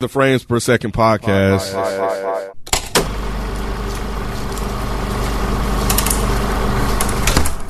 [0.00, 1.74] The Frames Per Second podcast.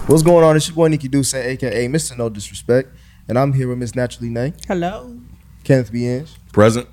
[0.09, 0.57] What's going on?
[0.57, 2.19] It's your boy Nikki Duce, aka Mr.
[2.19, 2.89] No Disrespect,
[3.29, 5.17] and I'm here with Miss Naturally Nay, Hello.
[5.63, 6.05] Kenneth B.
[6.05, 6.89] Inch, Present.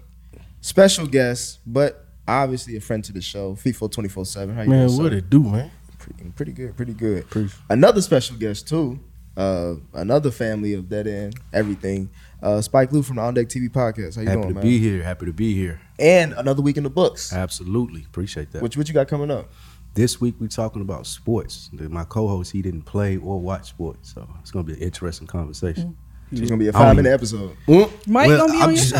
[0.61, 4.55] special guest, but obviously a friend to the show, FIFO 24 7.
[4.55, 5.17] How you Man, doing, what sir?
[5.17, 5.71] it do, man?
[5.97, 7.25] Pretty, pretty good, pretty good.
[7.69, 8.99] Another special guest, too,
[9.35, 12.09] uh, another family of Dead End, everything.
[12.41, 14.15] Uh, Spike Lee from the On Deck TV podcast.
[14.15, 14.63] How you Happy doing, to man?
[14.63, 15.03] be here.
[15.03, 15.81] Happy to be here.
[15.97, 17.33] And another week in the books.
[17.33, 18.03] Absolutely.
[18.03, 18.61] Appreciate that.
[18.61, 19.49] What, what you got coming up?
[19.97, 21.71] this week we're talking about sports.
[21.73, 24.13] My co-host, he didn't play or watch sports.
[24.13, 25.97] So it's going to be an interesting conversation.
[26.31, 26.39] Mm.
[26.39, 27.57] It's going to be a don't five minute episode.
[28.05, 28.93] Mike Well, gonna be I'm on your just-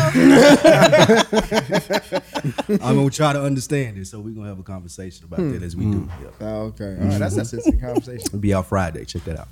[2.68, 2.78] show.
[2.84, 4.08] I'm going to try to understand it.
[4.08, 5.62] So we're going to have a conversation about that hmm.
[5.62, 6.10] as we do.
[6.20, 6.34] Yep.
[6.40, 6.84] Oh, okay.
[6.84, 7.00] All right.
[7.00, 7.18] Mm-hmm.
[7.18, 8.26] That's, that's a conversation.
[8.26, 9.04] It'll be out Friday.
[9.04, 9.48] Check that out.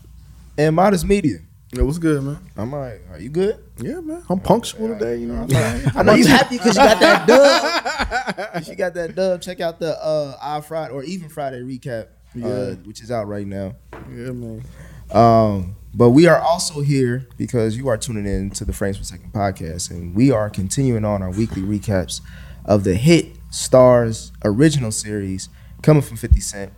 [0.59, 1.39] And Modest Media.
[1.73, 2.39] Yeah, what's good, man?
[2.57, 3.01] I'm all right.
[3.11, 3.59] Are you good?
[3.79, 4.23] Yeah, man.
[4.31, 5.43] I'm punctual today, you know.
[5.43, 5.91] what I'm saying?
[5.97, 8.53] I know you're happy because you got that dub.
[8.53, 9.41] 'Cause you got that dub.
[9.43, 12.47] Check out the uh our Friday or even Friday recap, Yeah.
[12.47, 13.75] uh, which is out right now.
[13.93, 14.63] yeah, man.
[15.11, 19.05] Um, but we are also here because you are tuning in to the Frames Per
[19.05, 22.21] Second podcast, and we are continuing on our weekly recaps
[22.65, 25.49] of the hit Starz original series
[25.83, 26.73] coming from 50 Cent,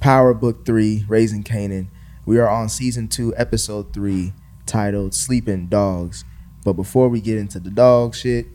[0.00, 1.86] Power Book 3, Raising Kanan.
[2.26, 4.32] We are on season 2, episode 3,
[4.66, 6.24] titled Sleeping Dogs.
[6.64, 8.46] But before we get into the dog shit,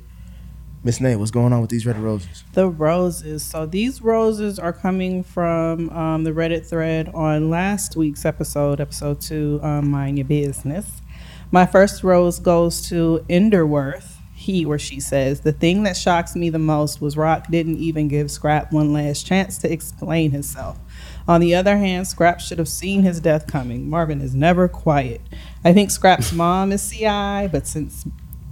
[0.83, 2.43] Miss Nay, what's going on with these red roses?
[2.53, 3.43] the roses.
[3.43, 9.19] So these roses are coming from um, the Reddit thread on last week's episode, episode
[9.19, 11.02] two, um, Mind Your Business.
[11.49, 14.17] My first rose goes to Enderworth.
[14.36, 18.08] He or she says, The thing that shocks me the most was Rock didn't even
[18.08, 20.77] give Scrap one last chance to explain himself.
[21.27, 23.89] On the other hand, Scrap should have seen his death coming.
[23.89, 25.21] Marvin is never quiet.
[25.63, 28.05] I think Scrap's mom is CI, but since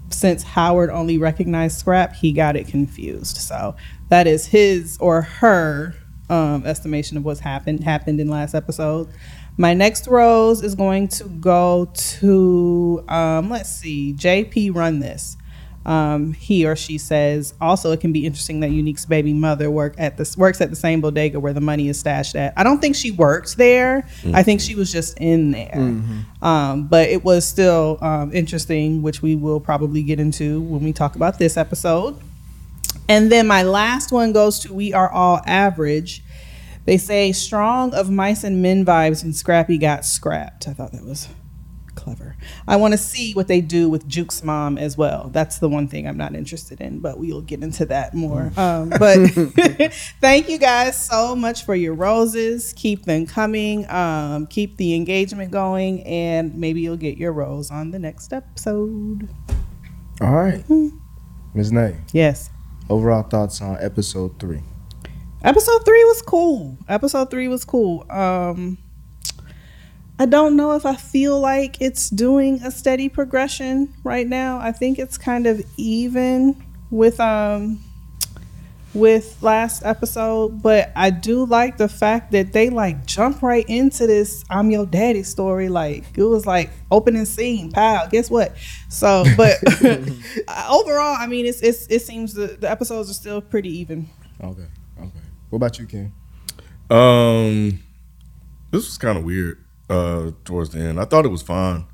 [0.09, 3.37] since Howard only recognized Scrap, he got it confused.
[3.37, 3.75] So
[4.09, 5.95] that is his or her
[6.29, 9.09] um, estimation of what's happened happened in last episode.
[9.57, 15.37] My next rose is going to go to um, let's see, JP run this.
[15.85, 19.95] Um, he or she says also it can be interesting that Unique's baby mother work
[19.97, 22.53] at this works at the same bodega where the money is stashed at.
[22.55, 24.07] I don't think she worked there.
[24.33, 25.75] I think she was just in there.
[26.41, 30.93] Um, but it was still um, interesting, which we will probably get into when we
[30.93, 32.17] talk about this episode.
[33.09, 36.23] And then my last one goes to We Are All Average.
[36.85, 40.67] They say strong of mice and men vibes and Scrappy got scrapped.
[40.67, 41.27] I thought that was
[41.95, 42.35] clever.
[42.67, 45.29] I want to see what they do with Juke's mom as well.
[45.31, 48.51] That's the one thing I'm not interested in, but we'll get into that more.
[48.57, 49.29] Um, but
[50.21, 52.73] thank you guys so much for your roses.
[52.75, 53.89] Keep them coming.
[53.89, 59.29] Um, keep the engagement going, and maybe you'll get your rose on the next episode.
[60.21, 60.63] All right.
[61.53, 62.49] Miss Nay, Yes.
[62.89, 64.61] overall thoughts on episode 3.
[65.43, 66.77] Episode three was cool.
[66.87, 68.05] Episode three was cool.
[68.09, 68.77] Um,
[70.19, 74.59] I don't know if I feel like it's doing a steady progression right now.
[74.59, 77.83] I think it's kind of even with um
[78.93, 84.05] with last episode, but I do like the fact that they like jump right into
[84.05, 85.67] this I'm your daddy story.
[85.67, 88.07] Like it was like opening scene, pal.
[88.09, 88.55] guess what?
[88.89, 89.57] So but
[90.69, 94.07] overall, I mean it's it's it seems the, the episodes are still pretty even.
[94.39, 94.67] Okay.
[94.99, 95.19] Okay.
[95.49, 96.11] What about you, Ken?
[96.89, 97.79] Um,
[98.69, 100.99] this was kind of weird uh, towards the end.
[100.99, 101.85] I thought it was fine,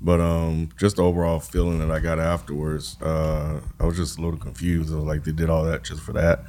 [0.00, 4.22] but um, just the overall feeling that I got afterwards, uh, I was just a
[4.22, 4.92] little confused.
[4.92, 6.44] I was like, they did all that just for that.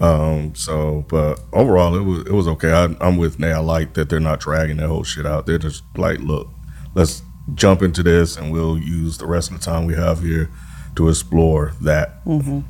[0.00, 2.72] Um, so, but overall, it was it was okay.
[2.72, 3.52] I, I'm with Nay.
[3.52, 5.46] I like that they're not dragging that whole shit out.
[5.46, 6.48] They're just like, look,
[6.94, 7.22] let's
[7.54, 10.50] jump into this, and we'll use the rest of the time we have here
[10.96, 12.24] to explore that.
[12.24, 12.60] Mm-hmm.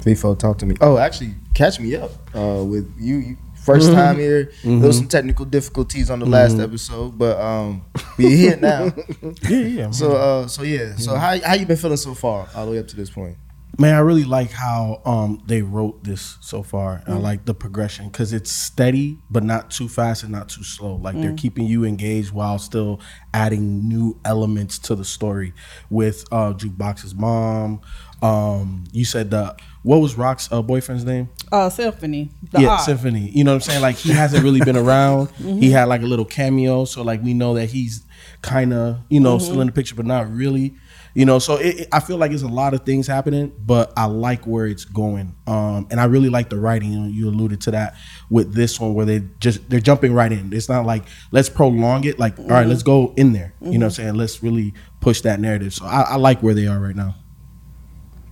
[0.00, 0.74] FIFO, talk to me.
[0.80, 3.16] Oh, actually, catch me up uh, with you.
[3.16, 4.52] you 1st time here.
[4.62, 7.82] There was some technical difficulties on the last episode, but um,
[8.18, 8.92] we're here now.
[9.48, 9.90] Yeah, yeah.
[9.90, 10.96] So, uh, so yeah.
[10.96, 13.36] So, how how you been feeling so far, all the way up to this point?
[13.76, 17.02] Man, I really like how um they wrote this so far.
[17.08, 20.94] I like the progression because it's steady, but not too fast and not too slow.
[20.96, 23.00] Like they're keeping you engaged while still
[23.32, 25.54] adding new elements to the story.
[25.90, 27.80] With uh Jukebox's mom,
[28.22, 31.28] um, you said the what was Rock's uh, boyfriend's name?
[31.52, 32.30] Oh, Symphony.
[32.50, 32.80] The yeah, art.
[32.80, 33.28] Symphony.
[33.28, 33.82] You know what I'm saying?
[33.82, 35.04] Like he hasn't really been around.
[35.34, 35.58] Mm-hmm.
[35.58, 38.06] He had like a little cameo, so like we know that he's
[38.40, 39.74] kind of you know still in the mm-hmm.
[39.74, 40.74] picture, but not really.
[41.12, 43.92] You know, so it, it- I feel like it's a lot of things happening, but
[43.96, 46.92] I like where it's going, um, and I really like the writing.
[46.92, 47.96] You, know, you alluded to that
[48.30, 50.52] with this one, where they just they're jumping right in.
[50.52, 52.18] It's not like let's prolong it.
[52.18, 52.70] Like, all right, mm-hmm.
[52.70, 53.54] let's go in there.
[53.60, 55.74] You know, what I'm saying let's really push that narrative.
[55.74, 57.16] So I, I like where they are right now.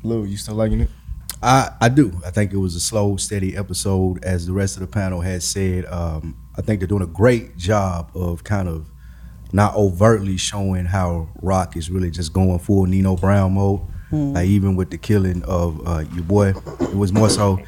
[0.02, 0.90] Lou, you still liking it?
[1.42, 2.12] I, I do.
[2.24, 5.44] I think it was a slow, steady episode, as the rest of the panel has
[5.44, 5.86] said.
[5.86, 8.88] Um, I think they're doing a great job of kind of
[9.52, 13.80] not overtly showing how Rock is really just going full Nino Brown mode.
[14.34, 16.48] Like even with the killing of uh, your boy,
[16.80, 17.58] it was more so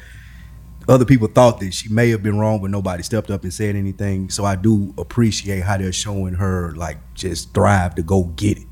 [0.87, 3.75] other people thought that she may have been wrong, but nobody stepped up and said
[3.75, 4.29] anything.
[4.29, 8.67] So I do appreciate how they're showing her like just thrive to go get it.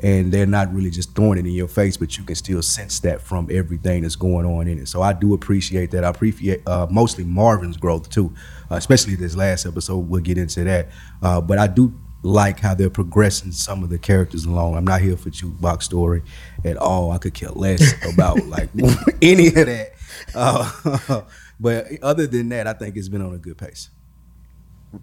[0.00, 3.00] And they're not really just throwing it in your face, but you can still sense
[3.00, 4.88] that from everything that's going on in it.
[4.88, 6.04] So I do appreciate that.
[6.04, 8.34] I appreciate uh, mostly Marvin's growth too,
[8.70, 10.08] uh, especially this last episode.
[10.08, 10.88] We'll get into that.
[11.22, 14.76] Uh, but I do like how they're progressing some of the characters along.
[14.76, 16.22] I'm not here for jukebox story
[16.64, 17.12] at all.
[17.12, 18.68] I could care less about like
[19.22, 19.92] any of that.
[20.34, 21.22] Uh,
[21.60, 23.90] but other than that, I think it's been on a good pace.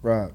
[0.02, 0.32] Right.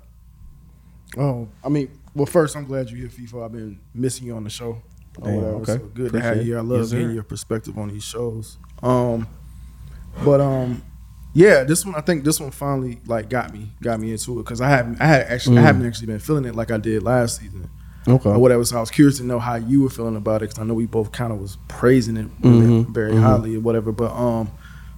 [1.17, 3.45] Oh, I mean, well, first, I'm glad you're here, FIFA.
[3.45, 4.81] I've been missing you on the show.
[5.23, 5.73] Damn, okay.
[5.73, 6.43] So good to have you.
[6.43, 6.57] here.
[6.59, 7.13] I love Yes, getting sir.
[7.13, 8.57] your perspective on these shows.
[8.81, 9.27] Um,
[10.23, 10.81] but um,
[11.33, 14.43] yeah, this one I think this one finally like got me, got me into it
[14.43, 15.59] because I haven't, I had actually, Mm.
[15.59, 17.69] I haven't actually been feeling it like I did last season
[18.07, 18.29] Okay.
[18.29, 18.63] or whatever.
[18.65, 20.73] So I was curious to know how you were feeling about it because I know
[20.73, 23.21] we both kind of was praising it really Mhm, very mhm.
[23.21, 23.91] highly or whatever.
[23.91, 24.49] But um,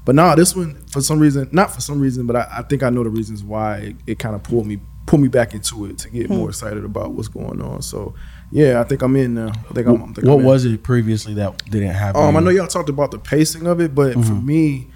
[0.06, 2.84] but nah, this one for some reason, not for some reason, but I, I think
[2.84, 4.80] I know the reasons why it, it kind of pulled me
[5.12, 7.81] pulled me back into it to get more excited about what's going on.
[7.81, 8.13] So
[8.50, 9.50] yeah, I think I'm in now.
[9.69, 10.02] I think I'm.
[10.04, 12.22] I think what I'm was it previously that didn't happen?
[12.22, 14.46] Um, I know y'all talked about the pacing of it, but for Mhm.
[14.46, 14.88] me,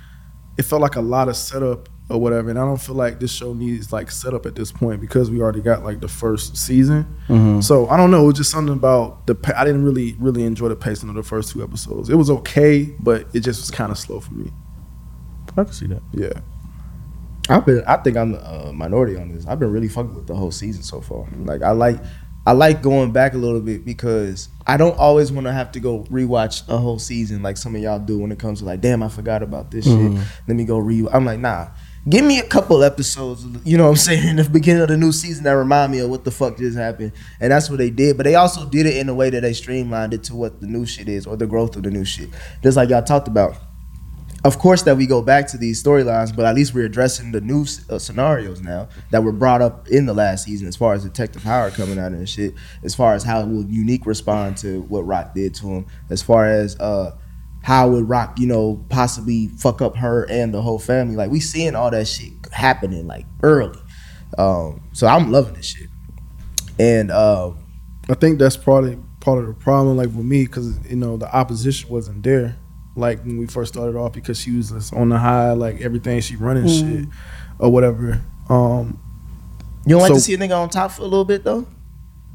[0.57, 3.31] it felt like a lot of setup or whatever, and I don't feel like this
[3.31, 7.05] show needs like setup at this point because we already got like the first season.
[7.27, 7.61] Mhm.
[7.61, 8.23] So I don't know.
[8.23, 9.35] It was just something about the.
[9.35, 12.09] Pa- I didn't really really enjoy the pacing of the first two episodes.
[12.09, 14.51] It was okay, but it just was kind of slow for me.
[15.57, 16.01] I can see that.
[16.13, 16.33] Yeah.
[17.49, 17.83] I've been.
[17.87, 19.45] I think I'm uh, minority on this.
[19.45, 21.25] I've been really fucking with the whole season so far.
[21.43, 21.99] Like I like,
[22.47, 25.79] I like going back a little bit because I don't always want to have to
[25.79, 28.81] go rewatch a whole season like some of y'all do when it comes to like,
[28.81, 30.17] damn, I forgot about this Mhm.
[30.17, 30.27] shit.
[30.47, 31.07] Let me go re.
[31.11, 31.67] I'm like, nah.
[32.07, 34.97] Give me a couple episodes, you know what I'm saying, in the beginning of the
[34.97, 37.13] new season that remind me of what the fuck just happened.
[37.39, 38.15] And that's what they did.
[38.15, 40.67] But they also did it in a way that they streamlined it to what the
[40.67, 42.29] new shit is or the growth of the new shit.
[42.61, 43.55] Just like y'all talked about
[44.45, 47.41] of course that we go back to these storylines, but at least we're addressing the
[47.41, 51.03] new uh, scenarios now that were brought up in the last season, as far as
[51.03, 52.53] Detective Howard coming out and shit,
[52.83, 56.45] as far as how will Unique respond to what Rock did to him, as far
[56.45, 57.17] as uh,
[57.63, 61.15] how would Rock, you know, possibly fuck up her and the whole family.
[61.15, 63.79] Like we seeing all that shit happening like early,
[64.37, 65.89] um, so I'm loving this shit,
[66.77, 67.49] and uh,
[68.07, 71.35] I think that's probably part of the problem, like with me, because you know the
[71.35, 72.59] opposition wasn't there,
[72.95, 76.21] like when we first started off, because she was just on the high, like everything
[76.21, 77.05] she running shit
[77.59, 78.21] or whatever.
[78.49, 78.99] Um,
[79.85, 81.65] You don't like to see a nigga on top for a little bit though.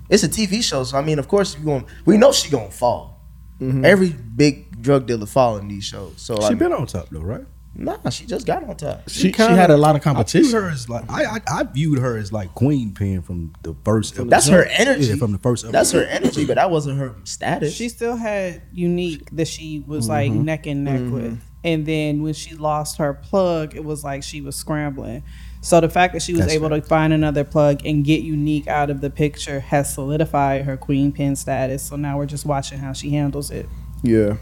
[0.08, 1.84] It's a TV show, so I mean, of course you going.
[2.04, 3.20] We know she gonna fall.
[3.60, 3.84] mhm.
[3.84, 6.14] Every big drug dealer fall in these shows.
[6.16, 7.44] So She I mean, been on top though, right?
[7.75, 9.08] Nah, she just got on top.
[9.08, 10.52] She, she kinda- had a lot of I viewed competition.
[10.52, 14.14] her as like I, I I viewed her as like Queen pin from the first.
[14.17, 14.52] That's episode.
[14.52, 15.06] her energy.
[15.06, 15.70] Yeah, from the first.
[15.70, 17.75] That's her energy, but that wasn't her status.
[17.75, 20.44] She still had unique that she was like mm-hmm.
[20.44, 21.12] neck and neck mm-hmm.
[21.12, 21.44] with.
[21.62, 25.22] And then when she lost her plug, it was like she was scrambling.
[25.62, 26.82] So the fact that she was That's able right.
[26.82, 31.12] to find another plug and get unique out of the picture has solidified her queen
[31.12, 31.82] pin status.
[31.82, 33.67] So now we're just watching how she handles it.
[34.02, 34.37] yeah.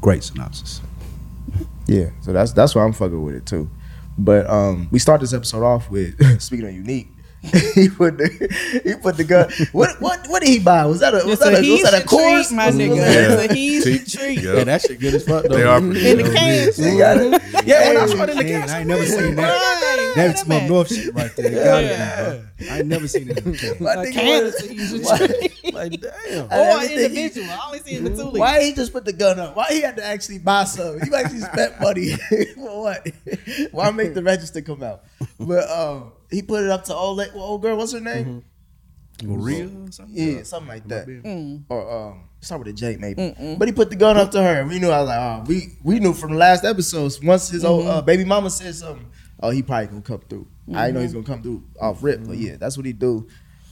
[0.00, 0.80] Great synopsis.
[1.86, 3.70] Yeah, so that's that's why I'm fucking with it too.
[4.18, 7.08] But um, we start this episode off with speaking of unique.
[7.74, 9.48] he put the he put the gun.
[9.72, 10.84] What what what did he buy?
[10.86, 12.48] Was that a was that a a, he was that a should course?
[12.48, 12.88] treat, my Was- nigga.
[12.90, 13.98] was that- It's a he See?
[13.98, 14.42] should treat.
[14.42, 14.52] Yeah.
[14.54, 15.56] Yeah, that shit good as fuck though.
[15.56, 16.34] They are pretty In the good.
[16.36, 16.72] can.
[16.76, 17.66] They got it.
[17.66, 19.42] Yeah, when I saw it in the Man, can, I ain't never seen that.
[19.42, 20.12] Right.
[20.16, 20.68] That's Wait a some minute.
[20.70, 21.52] North shit right there.
[21.52, 22.40] Yeah.
[22.58, 22.72] Yeah.
[22.72, 23.76] I ain't never seen it in the can.
[23.84, 25.74] My A nigga can was- is a he should Why- treat.
[25.74, 26.12] like damn.
[26.44, 27.46] And Or everything he- individual.
[27.50, 28.32] I only see it in the Thule.
[28.32, 29.54] Why he just put the gun up?
[29.54, 31.06] Why he had to actually buy something?
[31.08, 32.10] He actually spent money
[32.54, 33.06] for what?
[33.70, 35.02] Why make the register come out?
[35.38, 37.76] But um, he put it up to old la- well, old girl.
[37.76, 38.44] What's her name?
[39.22, 40.14] Maria or something?
[40.14, 41.06] Yeah, something like that.
[41.06, 41.64] Mm.
[41.68, 43.34] Or um, start with a J maybe.
[43.58, 44.64] But he put the gun up to her.
[44.66, 44.90] We knew.
[44.90, 47.22] I was like, oh, we we knew from the last episodes.
[47.22, 50.46] Once his old uh, baby mama said something, oh, he probably gonna come through.
[50.74, 53.26] I know he's gonna come through off rip, but yeah, that's what he do.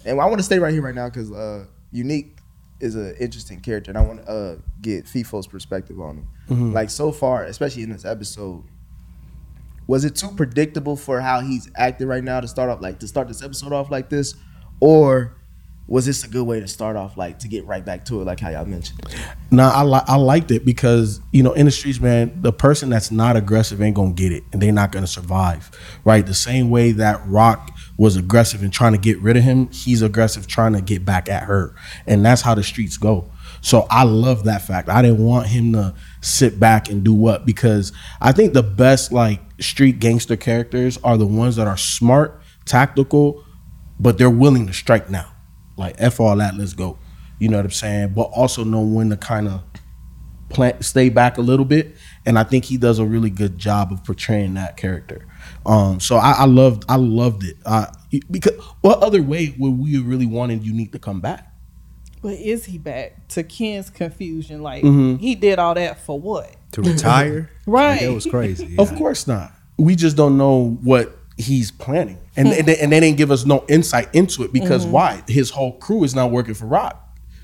[0.06, 2.38] And I want to stay right here right now because uh, unique
[2.80, 6.73] is an interesting character, and I want to uh, get FIFO's perspective on him.
[6.73, 8.64] Like so far, especially in this episode,
[9.86, 13.08] was it too predictable for how he's acting right now to start off like to
[13.08, 14.34] start this episode off like this,
[14.80, 15.36] or
[15.86, 18.24] was this a good way to start off like to get right back to it
[18.24, 18.98] like how y'all mentioned?
[19.50, 22.88] Nah, I li- I liked it because you know in the streets, man, the person
[22.88, 25.70] that's not aggressive ain't gonna get it, and they're not gonna survive,
[26.04, 26.24] right?
[26.24, 30.02] The same way that Rock was aggressive in trying to get rid of him, he's
[30.02, 31.74] aggressive trying to get back at her,
[32.06, 33.30] and that's how the streets go.
[33.60, 34.88] So I love that fact.
[34.88, 39.12] I didn't want him to sit back and do what because I think the best
[39.12, 43.44] like street gangster characters are the ones that are smart, tactical,
[44.00, 45.30] but they're willing to strike now.
[45.76, 46.98] Like F all that, let's go.
[47.38, 48.14] You know what I'm saying?
[48.14, 49.62] But also know when to kind of
[50.48, 51.96] plant stay back a little bit.
[52.24, 55.26] And I think he does a really good job of portraying that character.
[55.66, 57.56] Um, so I, I loved I loved it.
[57.66, 57.86] Uh,
[58.30, 61.53] because what other way would we really wanted Unique to come back?
[62.24, 63.28] But is he back?
[63.28, 65.16] To Ken's confusion, like Mm-hmm.
[65.16, 66.50] he did all that for what?
[66.72, 68.00] To retire, Right.
[68.00, 68.76] That was crazy.
[68.78, 69.52] Of course not.
[69.76, 73.44] We just don't know what he's planning, and and, they, and they didn't give us
[73.44, 75.22] no insight into it because why?
[75.28, 76.96] His whole crew is not working for Rock,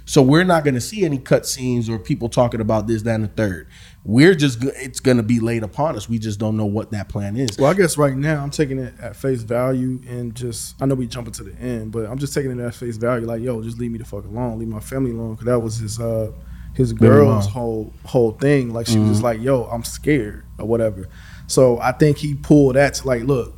[0.06, 3.16] so we're not going to see any cut scenes or people talking about this, that,
[3.16, 3.68] and the third.
[4.02, 6.08] We're just it's going to be laid upon us.
[6.08, 7.58] We just don't know what that plan is.
[7.58, 10.94] Well, I guess right now I'm taking it at face value and just I know
[10.94, 13.26] we jumping to the end, but I'm just taking it at face value.
[13.26, 15.76] Like, yo, just leave me the fuck alone, leave my family alone, because that was
[15.76, 16.32] his uh
[16.74, 18.72] his girl's whole whole thing.
[18.72, 21.06] Like she was just like, yo, I'm scared or whatever.
[21.46, 23.54] So I think he pulled that to like, look,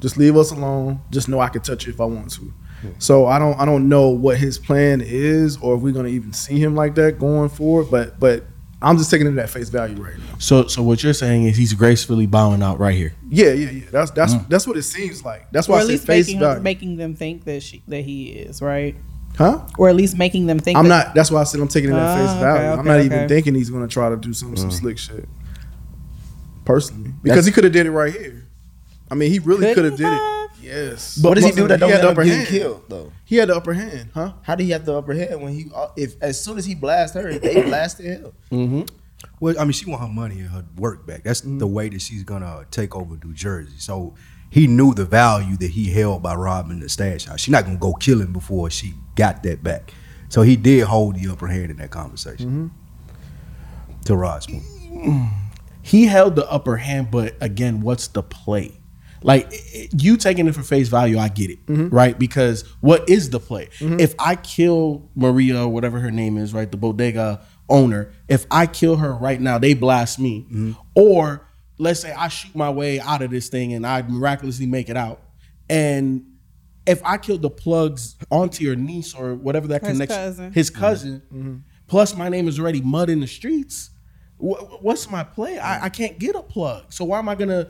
[0.00, 1.00] just leave us alone.
[1.10, 2.52] Just know I can touch you if I want to.
[2.98, 6.32] So I don't I don't know what his plan is or if we're gonna even
[6.32, 7.90] see him like that going forward.
[7.90, 8.44] But but
[8.82, 10.38] I'm just taking it at face value right now.
[10.38, 13.14] So so what you're saying is he's gracefully bowing out right here.
[13.30, 13.84] Yeah, yeah, yeah.
[13.90, 15.50] That's that's that's what it seems like.
[15.52, 16.60] That's why I at said least face making value.
[16.62, 18.96] making them think that she that he is right,
[19.38, 19.66] huh?
[19.78, 20.76] or at least making them think.
[20.78, 21.14] I'm that, not.
[21.14, 22.68] That's why I said I'm taking it at Ah, face okay, value.
[22.70, 25.28] I'm okay, not even thinking he's gonna try to do some some slick shit.
[26.64, 28.44] Personally, because he could have did it right here.
[29.10, 30.41] I mean, he really Could could have did have?
[30.41, 30.41] it.
[30.62, 31.18] Yes.
[31.18, 32.48] But what does he do that don't had end the up upper getting hand?
[32.48, 33.12] killed though?
[33.24, 34.32] He had the upper hand, huh?
[34.42, 36.74] How do he have the upper hand when he uh, if as soon as he
[36.74, 38.86] blasts her, they blasted him?
[39.40, 41.22] Well, I mean, she want her money and her work back.
[41.24, 41.58] That's Mm-hmm.
[41.58, 43.74] the way that she's gonna take over New Jersey.
[43.78, 44.14] So
[44.50, 47.40] he knew the value that he held by robbing the stash house.
[47.40, 49.92] She's not gonna go kill him before she got that back.
[50.28, 52.70] So he did hold the upper hand in that conversation.
[52.70, 54.02] Mm-hmm.
[54.06, 54.64] To Rod's point.
[55.82, 58.72] he held the upper hand, but again, what's the play?
[59.24, 61.88] Like i- i- you taking it for face value, I get it, mm-hmm.
[61.94, 62.18] right?
[62.18, 63.68] Because what is the play?
[63.78, 64.00] Mm-hmm.
[64.00, 68.66] If I kill Maria, or whatever her name is, right, the bodega owner, if I
[68.66, 70.72] kill her right now, they blast me, mm-hmm.
[70.94, 71.46] or
[71.78, 74.96] let's say I shoot my way out of this thing and I miraculously make it
[74.96, 75.20] out,
[75.70, 76.24] and
[76.86, 80.52] if I kill the plugs onto your niece or whatever that His connection, cousin.
[80.52, 83.90] his cousin, plus my name is already mud in the streets.
[84.38, 85.58] wh- What's my play?
[85.60, 87.68] I, I can't get a plug, so why am I gonna?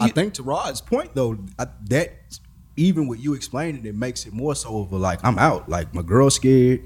[0.00, 2.12] I think to Rod's point though, I, that
[2.76, 5.68] even with you explaining it makes it more so of a like I'm out.
[5.68, 6.82] Like my girl's scared.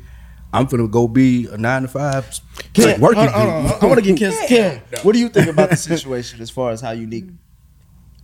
[0.52, 2.40] I'm finna go be a nine to five
[2.72, 3.72] Ken, working hold on, hold on.
[3.72, 3.82] dude.
[3.82, 4.48] I want to get Ken.
[4.48, 7.26] Ken, what do you think about the situation as far as how unique,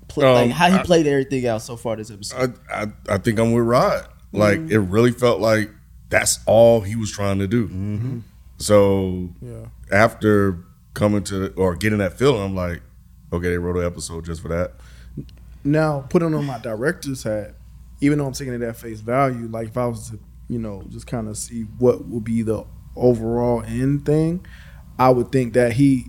[0.09, 2.59] play, Um, like how he I- played everything out so far this episode?
[2.71, 4.09] I, I I think I'm with Rod.
[4.33, 5.71] Like it really felt like
[6.11, 8.23] that's all he was trying to do.
[8.59, 9.67] So Yeah.
[9.93, 10.65] after
[10.95, 12.83] coming to or getting that feeling, I'm like,
[13.35, 14.73] okay, they wrote an episode just for that.
[15.65, 17.55] Now, putting on my director's hat,
[18.01, 20.85] even though I'm taking it at face value, like if I was to, you know,
[20.91, 22.65] just kind of see what would be the
[22.97, 24.45] overall end thing,
[24.99, 26.07] I would think that he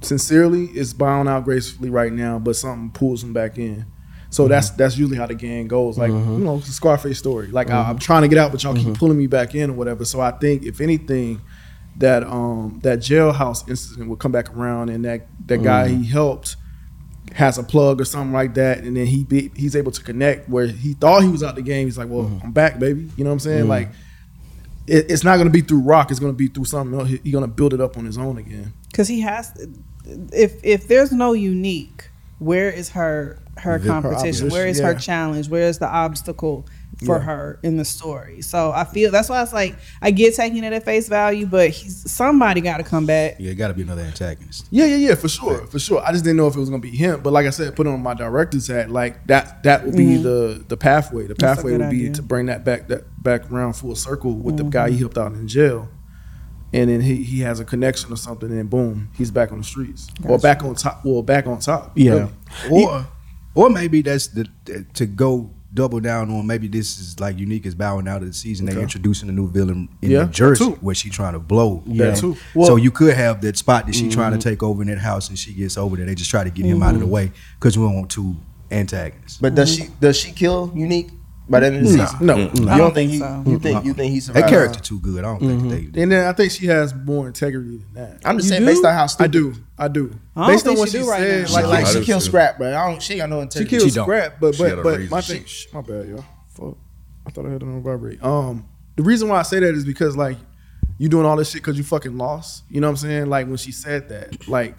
[0.00, 3.84] sincerely is bowing out gracefully right now, but something pulls him back in.
[4.30, 4.50] So mm-hmm.
[4.50, 5.98] that's that's usually how the game goes.
[5.98, 6.38] Like mm-hmm.
[6.38, 7.48] you know, it's a Scarface story.
[7.48, 7.98] Like I, I'm mm-hmm.
[7.98, 10.04] trying to get out, but y'all keep pulling me back in or whatever.
[10.04, 11.40] So I think if anything,
[11.98, 15.98] that um that jailhouse incident will come back around, and that that guy mm.
[16.02, 16.56] he helped
[17.34, 20.48] has a plug or something like that, and then he be, he's able to connect
[20.48, 21.86] where he thought he was out the game.
[21.86, 22.42] He's like, well, mm.
[22.42, 23.10] I'm back, baby.
[23.16, 23.64] You know what I'm saying?
[23.64, 23.68] Mm.
[23.68, 23.88] Like.
[24.90, 26.10] It, it's not going to be through rock.
[26.10, 27.10] It's going to be through something else.
[27.10, 28.72] He's going to build it up on his own again.
[28.90, 29.52] because he has.
[30.32, 34.46] If if there's no unique, where is her her Her competition?
[34.46, 35.50] opposition, Where is her challenge?
[35.50, 36.64] Where is the obstacle
[37.04, 37.24] for Yeah.
[37.24, 38.42] her in the story?
[38.42, 41.70] So I feel that's why it's like I get taking it at face value, but
[41.70, 43.36] he's, somebody got to come back.
[43.38, 44.66] Yeah, it got to be another antagonist.
[44.70, 46.02] Yeah, yeah, yeah, for sure, for sure.
[46.04, 47.86] I just didn't know if it was gonna be him, but like I said, put
[47.86, 48.90] it on my director's hat.
[48.90, 51.26] Like that, that would be the the pathway.
[51.26, 51.40] The Mm-hmm.
[51.40, 52.12] That's a pathway good would be idea.
[52.14, 54.70] to bring that back that back around full circle with the Mm-hmm.
[54.70, 55.88] guy he helped out in jail,
[56.72, 59.64] and then he he has a connection or something, and boom, he's back on the
[59.64, 61.04] streets or back on top.
[61.04, 61.92] Well, back on top.
[61.96, 62.28] Yeah.
[62.68, 62.84] really.
[62.84, 63.06] Or
[63.54, 64.46] or maybe that's the
[64.94, 68.34] to go double down on maybe this is like unique as bowing out of the
[68.34, 68.66] season.
[68.66, 68.82] They Okay.
[68.82, 70.78] introducing a new villain in Yeah, New Jersey too.
[70.80, 71.84] where she trying to blow.
[71.86, 72.36] That too.
[72.54, 74.10] so you could have that spot that she mm-hmm.
[74.10, 76.04] trying to take over in that house and she gets over there.
[76.04, 77.14] They just try to get him out of the mm-hmm.
[77.14, 78.34] way because we don't want two
[78.72, 79.38] antagonists.
[79.38, 79.86] But does mm-hmm.
[79.86, 81.10] she does she kill unique
[81.48, 82.26] by the end of the season?
[82.26, 83.18] No, I You don't don't think he?
[83.18, 83.42] so.
[83.46, 84.46] You think you think he survived?
[84.46, 85.24] That character too good.
[85.24, 86.02] I don't think they.
[86.02, 88.20] and then I think she has more integrity than that.
[88.24, 88.66] I'm just You saying do?
[88.66, 89.32] based on how I stupid.
[89.32, 90.18] do, I do.
[90.36, 91.52] I don't Based on think what she she do right said, now.
[91.54, 92.26] Like, like, like she do killed too.
[92.28, 92.68] Scrap, bro.
[92.68, 93.02] I don't.
[93.02, 93.70] She got no She integrity.
[93.70, 94.04] killed She don't.
[94.04, 96.24] Scrap, but but but my thing, shh, my bad, y'all.
[96.50, 96.76] Fuck,
[97.26, 98.22] I thought I had it on vibrate.
[98.22, 100.36] Um, the reason why I say that is because like
[100.98, 102.64] you doing all this shit because you fucking lost.
[102.68, 103.26] You know what I'm saying?
[103.26, 104.74] Like when she said that, like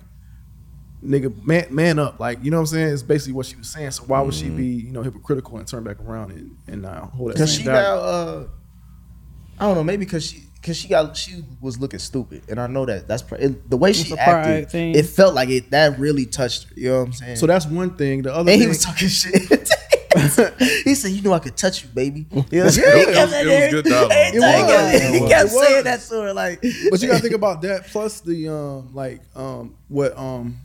[1.04, 2.20] nigga, man, man up.
[2.20, 2.94] Like you know what I'm saying?
[2.94, 3.92] It's basically what she was saying.
[3.92, 7.06] So why would she be you know hypocritical and turn back around and and uh,
[7.08, 7.34] hold that?
[7.36, 7.82] Because same she dagger?
[7.82, 8.48] now, uh,
[9.60, 12.68] I don't know, maybe because she because she got she was looking stupid, and I
[12.68, 14.70] know that that's pr- it, the way she a pride acted.
[14.72, 14.96] thing.
[14.96, 16.74] It felt like it that really touched her.
[16.76, 17.36] You know what I'm saying?
[17.38, 18.22] So that's one thing.
[18.24, 19.34] The other and he was talking shit.
[20.84, 22.86] he said, "You know I could touch you, baby." You know what I'm saying?
[22.88, 24.12] Yeah, He it kept was- it was good dialogue.
[24.12, 25.02] It time was.
[25.02, 26.62] He kept, he kept saying that sort of like.
[26.90, 27.86] but you gotta think about that.
[27.88, 30.58] Plus the um like um what um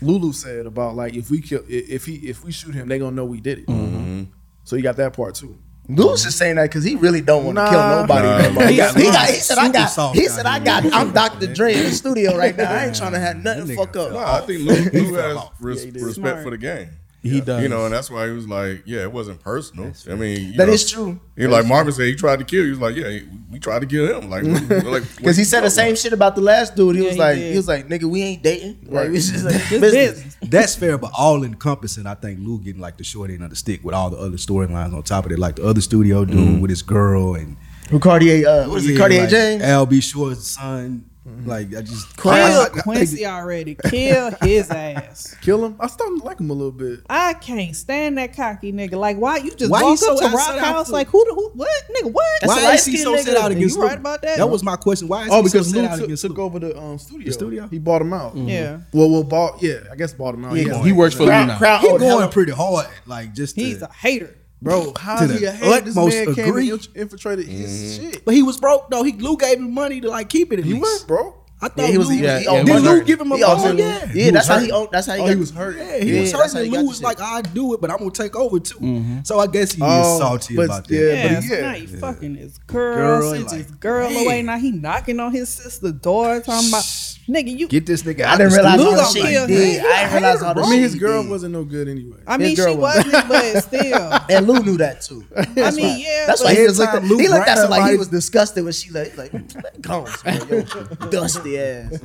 [0.00, 3.16] Lulu said about like if we kill if he if we shoot him, they gonna
[3.16, 3.66] know we did it.
[3.66, 4.24] Mm-hmm.
[4.64, 5.56] So you got that part too.
[5.90, 7.70] Lou's just saying that because he really don't want to Nah.
[7.70, 8.26] kill nobody.
[8.28, 11.12] Nah, no he, got, he, got, he said, "I got." He said, I got, I'm
[11.14, 11.46] Dr.
[11.54, 12.70] Dre in the studio right now.
[12.70, 14.12] I ain't trying to have nothing fuck up.
[14.12, 16.42] No, I think Lou, Lou has res- Yeah, respect Smart.
[16.42, 16.90] for the game.
[17.20, 17.62] He does.
[17.62, 19.92] You know, and that's why he was like, yeah, it wasn't personal.
[20.08, 21.18] I mean, you That know, is true.
[21.36, 22.66] He like Marvin said he tried to kill you.
[22.66, 23.18] He was like, yeah,
[23.50, 24.30] we tried to kill him.
[24.30, 24.44] Like,
[24.84, 26.94] like Because he said the same shit about the last dude.
[26.94, 27.50] He Yeah, was he like, did.
[27.50, 28.78] he was like, nigga, we ain't dating.
[28.84, 29.10] Like, Right.
[29.10, 29.92] we just like, business.
[29.92, 30.36] business.
[30.42, 33.56] That's fair, but all encompassing, I think Lou getting like the short end of the
[33.56, 36.60] stick with all the other storylines on top of it, like the other studio dude
[36.60, 37.56] with his girl and
[37.90, 38.46] Who Cartier?
[38.48, 38.92] Uh, what is it?
[38.92, 39.62] Yeah, Cartier like James.
[39.64, 40.00] Al B.
[40.00, 41.07] Sure's son.
[41.44, 43.74] Like I just Kill I- I- I- Quincy already.
[43.90, 45.34] Kill his ass.
[45.40, 45.76] Kill him.
[45.80, 47.00] I started to like him a little bit.
[47.08, 48.94] I can't stand that cocky nigga.
[48.94, 51.34] Like, why you just Why walk he so up to Rock House like who the
[51.34, 52.26] who what nigga what?
[52.40, 53.88] That's Why is he so set out against You Lou?
[53.88, 54.38] right about that?
[54.38, 55.08] That was my question.
[55.08, 56.98] Why is Oh, he so because set Lou out took, against took over the um,
[56.98, 57.26] studio.
[57.26, 57.66] The studio?
[57.68, 58.36] He bought him out.
[58.36, 58.80] Yeah.
[58.92, 59.62] Well, well, bought.
[59.62, 60.54] Yeah, I guess bought him out.
[60.56, 60.82] Yeah, Yeah.
[60.84, 61.58] He works for Lou crowd, now.
[61.58, 64.34] crowd He going pretty hard, like just He's a hater.
[64.60, 65.80] Bro, how To is he the a?
[65.80, 66.70] This utmost man came agree.
[66.70, 68.24] and infiltrated his shit.
[68.24, 69.02] But he was broke though.
[69.04, 70.58] He Lou gave him money to like keep it.
[70.58, 70.82] At He least.
[70.82, 71.34] was, bro.
[71.60, 72.08] I thought Yeah, he was.
[72.08, 72.98] Lou, Yeah, he yeah, he did was money.
[73.00, 73.82] Lou give him a He owed money.
[73.82, 73.98] yeah.
[74.00, 74.88] Yeah, He that's was how he owned.
[74.92, 75.76] That's how he Oh, got he was hurt.
[75.76, 76.54] Yeah, he Yeah, was hurt.
[76.54, 78.78] And Lou was like, I do it, but I'm gonna take over too.
[78.78, 79.18] Mm-hmm.
[79.24, 80.94] So I guess he Oh, is salty but- about that.
[80.94, 81.60] yeah, Yeah, but yeah.
[81.62, 84.24] now he fucking his girl, Girl, sends like, his girl man.
[84.24, 84.42] away.
[84.42, 86.84] Now he knocking on his sister's door, talking about
[87.28, 87.68] nigga, you.
[87.68, 88.22] Get this nigga.
[88.24, 88.90] I out didn't realize studio.
[88.90, 89.84] all the shit he did.
[89.84, 91.30] I didn't realize all the I shit mean, his girl did.
[91.30, 92.18] wasn't no good anyway.
[92.26, 94.18] I mean, she was- wasn't, but still.
[94.30, 95.24] And Lou knew that too.
[95.36, 96.24] I mean, yeah.
[96.26, 98.08] That's why he just looked Anytime at, Lou he looked at her like he was
[98.08, 101.98] disgusted when she like, like "Mm, come on, dusty ass.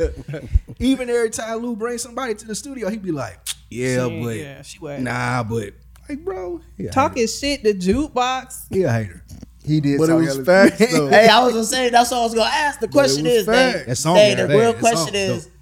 [0.79, 4.37] Even every time Lou brings somebody to the studio, he'd be like, "Yeah, She- but
[4.37, 5.73] yeah, she was nah, but
[6.09, 7.63] like, bro, talking shit.
[7.63, 8.67] The jukebox.
[8.69, 8.77] hater.
[8.77, 9.23] He a hater.
[9.65, 11.07] He did, But it was hella- facts though.
[11.09, 12.79] Hey, I was gonna say that's what I was gonna ask.
[12.79, 13.87] The question is, Dave, fact.
[13.87, 14.59] That song Dave, was the bad.
[14.59, 15.53] real That question song is, dope.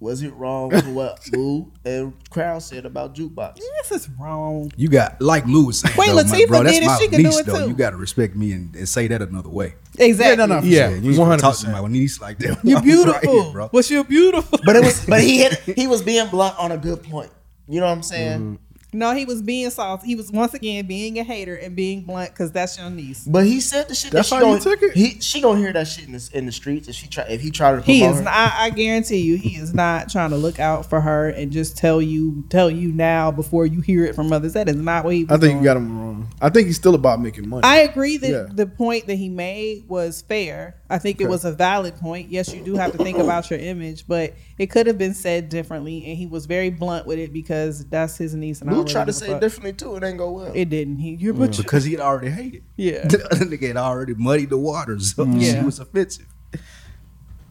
[0.00, 3.58] was it wrong for what Lou and Crowd said about jukebox?
[3.82, 4.72] This is wrong.
[4.76, 6.98] You got like Lou was saying, Queen though, my Latifah bro, that's did it, my
[6.98, 7.58] she can do it though.
[7.64, 7.68] too.
[7.68, 9.74] You got to respect me and, and say that another way.
[9.98, 10.36] Exactly.
[10.36, 11.82] no, no, for Yeah, you ain't gonna talk to 100%.
[11.82, 12.58] my niece like that.
[12.64, 13.42] You're Right beautiful.
[13.44, 13.68] here, bro.
[13.72, 14.58] But you're beautiful.
[14.64, 17.30] But it was, but he hit, he was being blunt on a good point.
[17.68, 18.38] You know what I'm saying?
[18.40, 18.54] Mm-hmm.
[18.92, 20.04] No, he was being soft.
[20.04, 23.24] He was once again being a hater and being blunt because that's your niece.
[23.26, 24.10] But he said the shit.
[24.12, 24.96] That's that she how you gonna, took it?
[24.96, 27.40] He, she gonna hear that shit in the, in the streets if she try if
[27.40, 27.82] he tried to.
[27.82, 28.18] He is.
[28.18, 28.22] her.
[28.22, 31.52] Not, I, I guarantee you, he is not trying to look out for her and
[31.52, 34.54] just tell you, tell you now before you hear it from others.
[34.54, 35.24] That is not what he.
[35.24, 35.58] Was I think doing.
[35.58, 36.28] you got him wrong.
[36.40, 37.62] I think he's still about making money.
[37.64, 38.46] I agree that Yeah.
[38.52, 40.76] the point that he made was fair.
[40.88, 42.30] I think it was a valid point.
[42.30, 45.48] Yes, you do have to think about your image, but it could have been said
[45.48, 48.60] differently, and he was very blunt with it because that's his niece.
[48.60, 49.96] And I Lou don't tried to say it differently too.
[49.96, 50.52] It ain't go well.
[50.54, 50.98] It didn't.
[50.98, 52.62] He, you're but you- because he had already hated.
[52.76, 53.06] yeah.
[53.08, 55.14] The other nigga had already muddied the waters.
[55.14, 55.60] So Yeah.
[55.60, 56.26] she was offensive.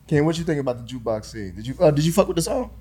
[0.08, 1.54] Ken, what you think about the jukebox scene?
[1.56, 2.72] Did you uh, did you fuck with the song?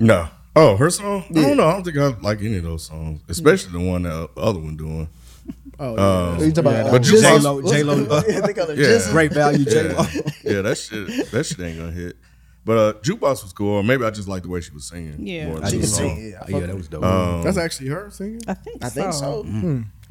[0.00, 0.28] No.
[0.54, 1.24] Oh, her song?
[1.30, 1.66] I don't know.
[1.68, 4.58] I don't think I like any of those songs, especially the one that the other
[4.58, 5.08] one doing.
[5.78, 5.96] oh,
[6.32, 7.38] Um, You talking about, but uh, you- Jizzle?
[7.38, 8.86] J-Lo- J-Lo, Yeah, think of it, Yeah.
[8.86, 9.12] Jizzle.
[9.12, 10.02] Great value, J Lo.
[10.12, 12.16] Yeah, yeah, that shit, that shit ain't gonna hit.
[12.66, 13.74] But uh, jukebox was cool.
[13.76, 15.24] Or maybe I just like the way she was singing.
[15.26, 15.46] Yeah.
[15.46, 16.08] more She than can the sing.
[16.16, 16.30] song.
[16.30, 17.04] Yeah, I yeah, that with was dope.
[17.04, 18.40] Um, that's actually her singing.
[18.48, 18.84] I think.
[18.84, 19.44] I think so.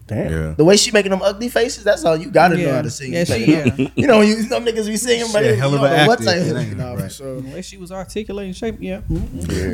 [0.07, 0.31] Damn.
[0.31, 0.53] yeah.
[0.55, 2.75] The way she making them ugly faces, that's all you gotta know Yeah.
[2.75, 3.11] how to sing.
[3.13, 3.87] Yeah, You she- know- yeah.
[3.95, 6.07] You know, you some niggas be singing, but Yeah, you hell of don't an know
[6.07, 6.25] what actor.
[6.31, 7.11] type- It ain't Nah, right.
[7.11, 7.41] sure.
[7.41, 9.01] The way she was articulating shape, yeah.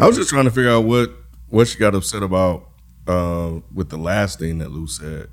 [0.02, 1.12] I was just trying to figure out what
[1.50, 2.68] what she got upset about
[3.08, 5.28] uh, with the last thing that Lou said,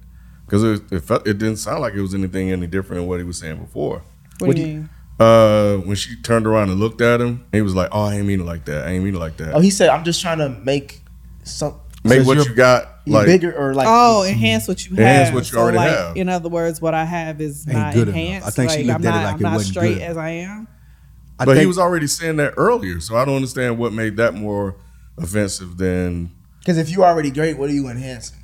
[0.44, 3.20] because it it, felt, it didn't sound like it was anything any different than what
[3.20, 4.02] he was saying before.
[4.40, 4.90] What, do you mean?
[5.18, 8.26] Uh, when she turned around and looked at him, he was like, "Oh, I ain't
[8.26, 8.86] mean it like that.
[8.86, 9.54] I ain't mean it like that.
[9.54, 11.00] Oh, he said, "I'm just trying to make
[11.42, 15.34] some Make what you're got like bigger or like." Oh, enhance what you Enhance have.
[15.34, 16.16] what you so already like, have.
[16.16, 18.14] In other words, what I have is Ain't not good enough.
[18.16, 18.46] enhanced.
[18.46, 19.94] I think she like, looked I'm at it not, like I'm it not wasn't straight
[19.94, 20.02] good.
[20.02, 20.68] as I am.
[21.40, 24.34] I but he was already saying that earlier, so I don't understand what made that
[24.34, 24.76] more
[25.16, 26.30] offensive than.
[26.60, 28.38] Because if you already great, what are you enhancing?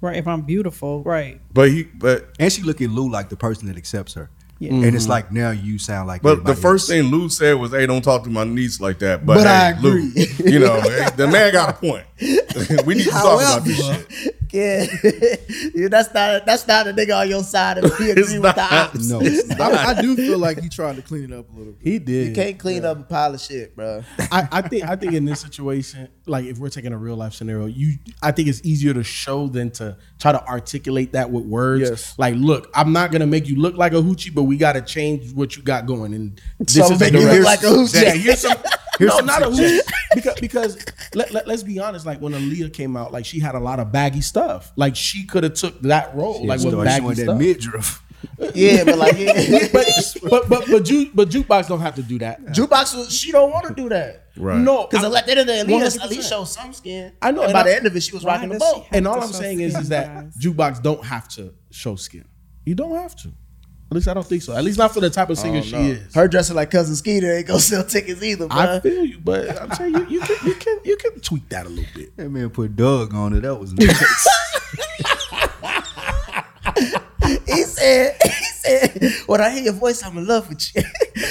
[0.00, 0.16] Right.
[0.16, 1.40] If I'm beautiful, right.
[1.52, 4.30] But he, but And she look at Lou like the person that accepts her.
[4.58, 4.72] Yeah.
[4.72, 5.10] And it's mm-hmm.
[5.10, 6.98] like now you sound like but the first else.
[6.98, 9.52] thing Lou said was, "Hey, don't talk to my niece like that." But, But hey,
[9.52, 10.26] I Lou, agree.
[10.50, 12.06] you know, hey, the man got a point.
[12.86, 14.45] we need to talk about this shit.
[14.56, 14.86] Yeah,
[15.74, 18.42] yeah that's not that's not a nigga on your side if he agree It's with
[18.42, 18.56] not.
[18.56, 19.08] the ops.
[19.10, 21.82] No, I, I do feel like he tried to clean it up a little bit.
[21.86, 22.28] He did.
[22.28, 24.02] You can't clean up a pile of shit, bro.
[24.18, 27.34] I, I think I think in this situation, like if we're taking a real life
[27.34, 31.44] scenario, you I think it's easier to show than to try to articulate that with
[31.44, 31.88] words.
[31.90, 32.14] Yes.
[32.18, 35.32] Like, look, I'm not gonna make you look like a hoochie, but we gotta change
[35.32, 36.14] what you got going.
[36.14, 38.02] And this So is make the you look direct- like a hoochie.
[38.02, 38.56] Yeah, here's some.
[39.00, 39.80] no, not a hoochie.
[40.14, 42.06] Because because let, let, us be honest.
[42.06, 44.72] Like when Aaliyah came out, like she had a lot of baggy stuff.
[44.76, 48.02] Like she could have took that role, like with Start baggy showing that midriff.
[48.54, 49.68] Yeah, but like yeah.
[49.72, 49.86] but
[50.28, 52.44] but but but, ju- but jukebox don't have to do that.
[52.46, 54.24] jukebox, she don't want to do that.
[54.36, 54.58] Right.
[54.58, 56.04] No, Because I- at the end of the day, at least, 100%.
[56.04, 57.12] at least show some skin.
[57.22, 58.86] I know, And and by I- the end of it, she was rocking the boat.
[58.90, 60.36] And all I'm saying is, is that guys?
[60.42, 62.24] jukebox don't have to show skin.
[62.64, 63.32] You don't have to.
[63.88, 64.52] At least I don't think so.
[64.56, 66.12] At least not for the type of singer she is.
[66.14, 68.56] Her dressing like cousin Skeeter ain't gonna sell tickets either, bro.
[68.58, 71.66] I feel you, but I'm saying you, you can you can you can tweak that
[71.66, 72.16] a little bit.
[72.16, 73.42] That man put Doug on it.
[73.42, 74.26] That was nice.
[77.46, 80.82] he said, he said, when I hear your voice, I'm in love with you.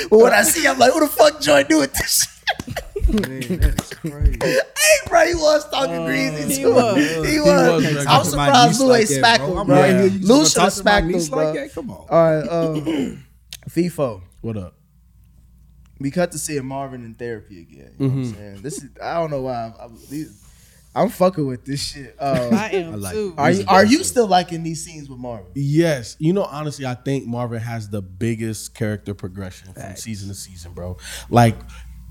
[0.10, 2.28] but when I see you, I'm like, who the fuck Joy doing this
[2.68, 2.86] shit?
[3.08, 4.40] Man, that is crazy.
[4.42, 6.74] Hey, bro, he was talking greasy he too.
[6.74, 6.98] was.
[6.98, 7.98] He was was.
[7.98, 9.62] I'm Talk to my surprised Lou ain't that, smacked bro.
[9.62, 9.76] him, bro.
[9.76, 10.04] right here.
[10.04, 11.52] You just Lou should have to smacked him, bro.
[11.52, 11.74] like?
[11.74, 12.06] Come on.
[12.10, 13.26] All right, um,
[13.70, 14.22] FIFO.
[14.42, 14.76] What up?
[16.00, 17.96] We cut to seeing Marvin in therapy again.
[17.98, 18.62] You know what I'm saying?
[18.62, 20.44] This is I don't know why I'm, I'm, these,
[20.94, 22.16] I'm fucking with this shit.
[22.20, 23.34] Uh, I am I like too.
[23.38, 25.52] are you are you still liking these scenes with Marvin?
[25.56, 30.36] Yes, you know, honestly, I think Marvin has the biggest character progression from season to
[30.36, 30.98] season, bro.
[31.30, 31.56] Like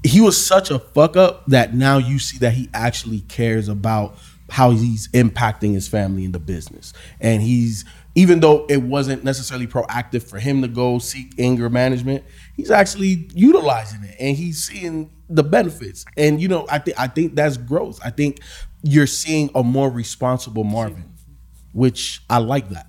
[0.04, 4.16] he was such a fuck up that now you see that he actually cares about
[4.50, 6.92] how he's impacting his family and the business.
[7.20, 12.22] And he's even though it wasn't necessarily proactive for him to go seek anger management,
[12.54, 16.04] he's actually utilizing it and he's seeing the benefits.
[16.16, 17.98] And you know, I think I think that's growth.
[18.04, 18.40] I think
[18.82, 21.14] you're seeing a more responsible Marvin,
[21.72, 22.88] which I like that.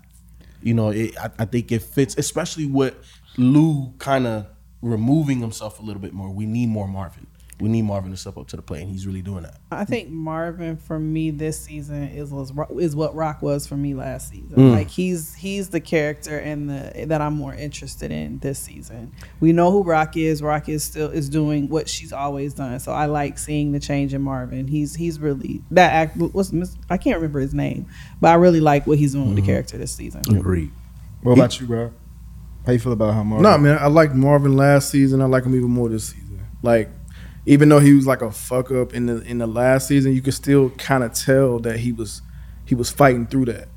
[0.61, 2.95] You know, it, I, I think it fits, especially with
[3.37, 4.47] Lou kind of
[4.81, 6.29] removing himself a little bit more.
[6.29, 7.27] We need more Marvin.
[7.61, 9.61] We need Marvin to step up to the plate, and he's really doing that.
[9.71, 13.93] I think Marvin for me this season is was is what Rock was for me
[13.93, 14.57] last season.
[14.57, 14.71] Mm.
[14.73, 19.13] Like he's he's the character and the that I'm more interested in this season.
[19.39, 20.41] We know who Rock is.
[20.41, 22.77] Rock is still is doing what she's always done.
[22.81, 24.67] So I like seeing the change in Marvin.
[24.67, 26.17] He's he's really that act.
[26.17, 26.51] What's
[26.89, 27.85] I can't remember his name,
[28.19, 29.35] but I really like what he's doing Mm-hmm.
[29.35, 30.23] with the character this season.
[30.29, 30.71] Agreed.
[31.21, 31.93] What about you, bro?
[32.65, 33.43] How you feel about how Marvin?
[33.43, 35.21] Nah, man, I liked Marvin last season.
[35.21, 36.45] I like him even more this season.
[36.63, 36.89] Like,
[37.45, 40.21] even though he was like a fuck up in the in the last season, you
[40.21, 42.21] could still kind of tell that he was
[42.65, 43.67] he was fighting through that.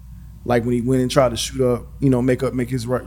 [0.45, 2.87] Like when he went and tried to shoot up, you know, make up, make his
[2.87, 3.03] right,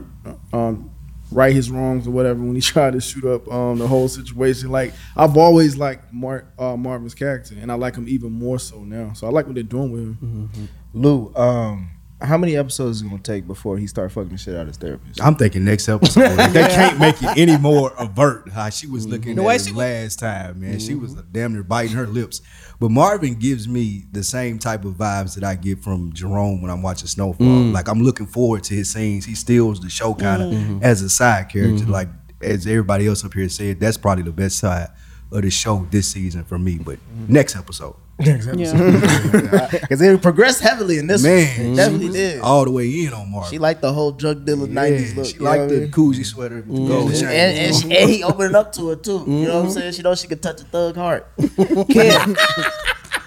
[0.52, 0.92] um,
[1.32, 2.38] right his wrongs or whatever.
[2.40, 6.46] When he tried to shoot up um, the whole situation, like I've always liked Mar-
[6.56, 9.14] uh, Marvin's character, and I like him even more so now.
[9.14, 10.68] So I like what they're doing with him.
[10.94, 11.90] Lou, um,
[12.24, 14.68] how many episodes is it gonna take before he start fucking the shit out of
[14.68, 15.22] his therapist?
[15.22, 16.36] I'm thinking next episode.
[16.36, 19.72] they can't make it any more avert how she was looking The at way she-
[19.72, 20.78] last time, man.
[20.78, 21.32] She was mm-hmm.
[21.32, 22.40] damn near biting her lips.
[22.80, 26.70] But Marvin gives me the same type of vibes that I get from Jerome when
[26.70, 27.46] I'm watching Snowfall.
[27.46, 27.72] Mm.
[27.72, 29.24] Like I'm looking forward to his scenes.
[29.24, 30.78] He steals the show kind of mm-hmm.
[30.82, 31.84] as a side character.
[31.84, 32.08] Like
[32.40, 34.88] as everybody else up here said, that's probably the best side
[35.32, 36.78] of the show this season for me.
[36.78, 38.36] But next episode, Yeah.
[39.72, 41.22] Because it progressed heavily in this.
[41.22, 41.72] man, one.
[41.72, 42.40] It definitely was did.
[42.40, 43.50] all the way in on Marvin.
[43.50, 45.26] She liked the whole drug dealer '90s Yeah, look.
[45.26, 45.90] she liked the mean?
[45.90, 47.28] koozie sweater with the gold and, chain.
[47.30, 49.24] and, she, and he opened up to her too.
[49.26, 49.92] You know what I'm saying?
[49.94, 51.26] She knows she could touch a thug heart.
[51.38, 52.36] Kid,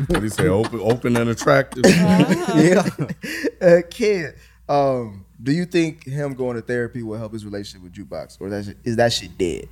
[0.08, 0.48] What do you say?
[0.48, 1.84] Open, open and attractive.
[1.88, 2.88] yeah,
[3.62, 4.36] uh, kid.
[4.68, 8.50] Um, do you think him going to therapy will help his relationship with Jukebox, or
[8.50, 9.68] that shit, is that shit dead?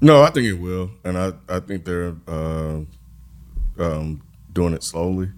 [0.00, 2.80] No, I think it will, and I I think they're uh,
[3.78, 5.30] um, doing it slowly,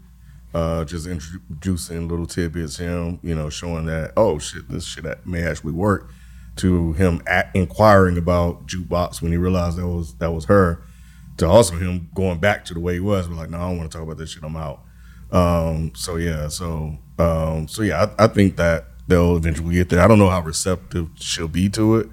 [0.55, 2.79] uh, just introducing little tidbits.
[2.79, 6.11] Him, you know, showing that oh shit, this shit may actually work.
[6.57, 10.83] To him at, inquiring about jukebox when he realized that was that was her.
[11.37, 13.77] To also him going back to the way he was, but like, no, I don't
[13.77, 14.43] want to talk about this shit.
[14.43, 14.81] I'm out.
[15.31, 20.01] Um, so yeah, so um, so yeah, I, I think that they'll eventually get there.
[20.01, 22.09] I don't know how receptive she'll be to it,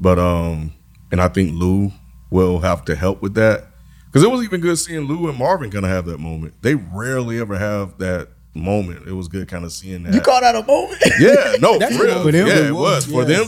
[0.00, 0.72] but um,
[1.12, 1.92] and I think Lou
[2.30, 3.66] will have to help with that
[4.06, 6.54] because it was even good seeing Lou and Marvin kind of have that moment.
[6.62, 9.06] They rarely ever have that moment.
[9.06, 10.14] It was good kind of seeing that.
[10.14, 10.98] You call that a moment?
[11.20, 12.22] yeah, no, That's for real.
[12.22, 13.06] for them, yeah, it it was.
[13.06, 13.38] was for Yeah.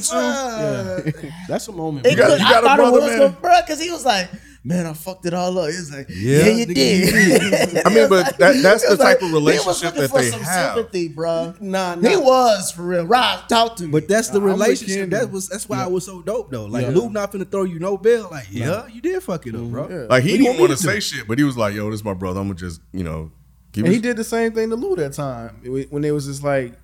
[1.01, 1.31] them too.
[1.49, 2.07] That's a moment.
[2.07, 3.18] It got- could- you I got a thought brother, it was man?
[3.21, 4.29] gonna, bro, because he was like,
[4.68, 8.09] "Man, I fucked it all up." He was like, "Yeah, Yeah, you did." I mean,
[8.09, 10.40] but that- that's the was type of he was relationship looking that for they some
[10.42, 10.74] have.
[10.74, 11.54] Sympathy, bro.
[11.61, 13.07] Nah, He was for real.
[13.07, 13.90] Rob, talk to me.
[13.90, 15.11] But that's the I'm relationship.
[15.11, 16.66] That was that's why it was so dope though.
[16.66, 16.90] Like Yeah.
[16.90, 18.28] Lou not finna throw you no bill.
[18.31, 19.70] Like yeah, you did fuck it up, mm-hmm.
[19.72, 20.07] bro.
[20.11, 21.90] Like he What didn't want want to to say shit, but he was like, "Yo,
[21.90, 22.40] this is my brother.
[22.40, 23.31] I'm gonna just you know
[23.74, 25.57] He And was, he did the same thing to Lou that time
[25.90, 26.74] when it was just like,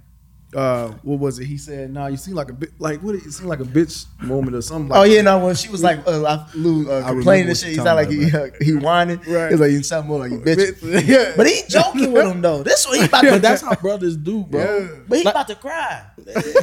[0.54, 1.46] uh, what was it?
[1.46, 3.14] He said, "Nah, you seem like a bit like what?
[3.14, 5.46] It seem like a bitch moment or something." Like Oh yeah, no.
[5.46, 7.96] When she was like, uh, I, Lou uh, I complaining and shit, you're he sound
[7.96, 9.20] like he uh, he whining.
[9.34, 9.50] Right.
[9.50, 10.80] He's like, you sound more like you bitch.
[10.80, 11.32] Bitch, yeah.
[11.36, 12.62] But he joking with him though.
[12.62, 13.30] This what he about to.
[13.30, 14.60] But that's how brothers do, bro.
[14.60, 14.88] Yeah.
[15.08, 16.04] But he about to cry.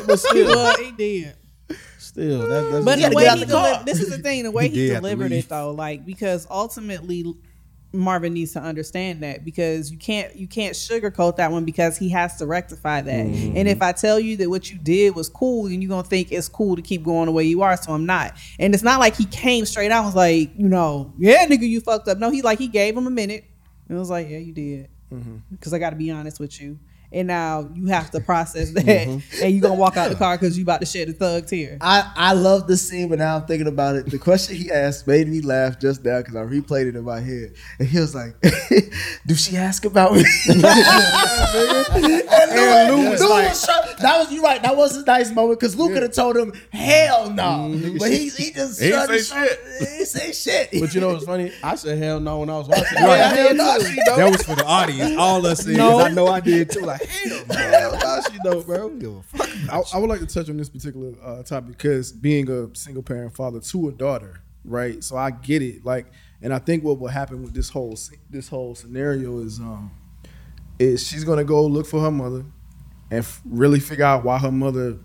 [0.06, 1.36] But still, well, he did.
[1.98, 4.70] still, that, that's But the way he the delivered, this is the thing, the way
[4.70, 7.36] He he, did have to delivered it though, like because ultimately
[7.94, 12.10] Marvin needs to understand that because you can't you can't sugarcoat that one because he
[12.10, 13.26] has to rectify that.
[13.26, 13.58] Mm-hmm.
[13.58, 16.32] And if I tell you that what you did was cool, then you're gonna think
[16.32, 17.76] it's cool to keep going the way you are.
[17.76, 18.34] So I'm not.
[18.60, 21.68] And it's not like he came straight out and was like, you know, yeah, nigga,
[21.68, 22.18] you fucked up.
[22.18, 23.46] No, he like he gave him a minute
[23.90, 24.90] and was like, yeah, you did.
[25.12, 25.38] Mm-hmm.
[25.52, 26.80] Because I got to be honest with you.
[27.14, 29.20] And now you have to process that, Mm-hmm.
[29.44, 31.78] and you gonna walk out the car because you about to shed a thug tear.
[31.82, 34.06] I, I love the scene, but now I'm thinking about it.
[34.10, 37.20] The question he asked made me laugh just now because I replayed it in my
[37.20, 37.54] head.
[37.80, 38.36] And he was like,
[39.28, 40.24] Do she ask about me?
[40.48, 40.62] and
[42.52, 43.20] Lou, Lou was
[43.66, 44.00] shocked.
[44.02, 44.62] That was you right.
[44.64, 47.78] That was a nice moment because Lou could have told him, hell no.
[48.00, 49.48] But he, he just He ain't shrugged say
[49.78, 49.80] his.
[49.80, 50.32] He ain't say
[50.70, 50.82] shit.
[50.82, 51.52] But you know what's funny?
[51.64, 52.86] I said hell no when I was watching.
[52.86, 53.02] it.
[53.02, 53.80] Yeah, hell no.
[53.80, 55.18] That was for the audience.
[55.18, 55.76] All us said.
[55.78, 56.82] 'cause I know I did too.
[56.82, 57.01] Like,
[57.50, 58.90] no, she bro.
[58.90, 59.50] give a fuck.
[59.72, 63.04] I, I would like to touch on this particular uh, topic because being a single
[63.04, 65.04] parent father to a daughter, right?
[65.04, 65.86] So I get it.
[65.86, 66.08] Like,
[66.42, 67.98] and I think what will happen with this whole
[68.30, 69.92] this whole scenario is um
[70.80, 72.46] is she's gonna go look for her mother
[73.10, 74.98] and f- really figure out why her mother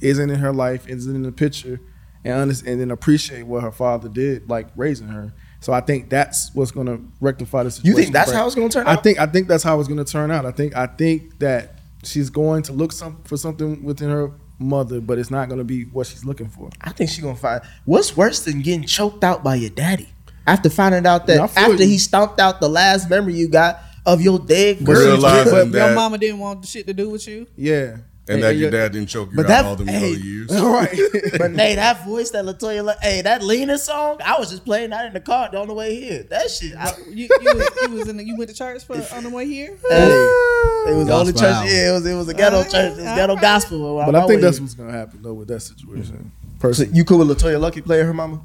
[0.00, 1.80] isn't in her life, isn't in the picture,
[2.24, 5.32] and understand, and then appreciate what her father did, like raising her.
[5.60, 7.96] So I think that's what's gonna rectify the situation.
[7.96, 8.90] You think that's how it's going to turn out?
[8.90, 9.02] I out?
[9.02, 10.46] think I think that's how it's going to turn out.
[10.46, 15.00] I think I think that she's going to look some for something within her mother,
[15.00, 16.70] but it's not going to be what she's looking for.
[16.80, 20.08] I think she's gonna find what's worse than getting choked out by your daddy
[20.46, 21.88] after finding out that Yeah, after you.
[21.90, 25.16] he stomped out the last memory you got of your dead But girl.
[25.16, 27.46] realizing But your mama didn't want the shit to do with you.
[27.56, 27.96] Yeah,
[28.28, 30.50] and that your dad didn't choke you But out that- all them hey, other years.
[30.60, 30.98] right.
[31.38, 34.90] but Nate, that voice that LeToya, Le- hey, that Lena song, I was just playing
[34.90, 36.22] that in the car on the way here.
[36.24, 38.94] That shit, I, You, you, was, you was in the, you went to church for
[39.14, 39.76] on the way here.
[39.88, 41.42] hey, it was the only Gospel church.
[41.54, 41.72] album.
[41.72, 42.92] Yeah, it was it was a ghetto Alright, church.
[42.92, 43.40] It was ghetto alright.
[43.42, 43.96] gospel.
[44.06, 44.64] but I think that's here.
[44.64, 46.32] what's going to happen though with that situation.
[46.34, 48.40] So Personally, you cool with LeToya Luckett playing her mama?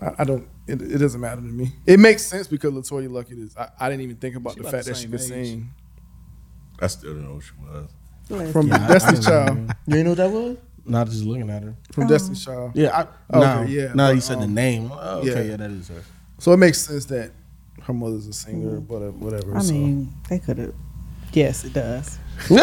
[0.00, 0.48] I, I don't.
[0.66, 1.72] It, it doesn't matter to me.
[1.86, 3.56] It makes sense because LeToya Luckett is.
[3.56, 5.20] I, I didn't even think about She the about fact the that she same could
[5.20, 5.46] age.
[5.48, 5.70] sing
[6.80, 7.88] I still don't know what she was.
[8.26, 9.56] From Yeah, I- Destiny's Child.
[9.58, 9.74] know.
[9.86, 10.56] You ain't know what that was?
[10.84, 11.74] Not just looking at her.
[11.92, 12.72] From Destiny's Child.
[12.74, 14.90] Yeah, I, Okay, now, yeah, now but, you said the um, name.
[14.92, 15.50] Oh, okay, yeah.
[15.52, 15.56] yeah.
[15.56, 16.02] that is her.
[16.38, 17.30] So it makes sense that
[17.82, 19.12] her mother's a singer, whatever.
[19.12, 19.56] whatever.
[19.56, 19.72] I so.
[19.72, 20.74] mean, they could have.
[21.32, 22.18] Yes, it does.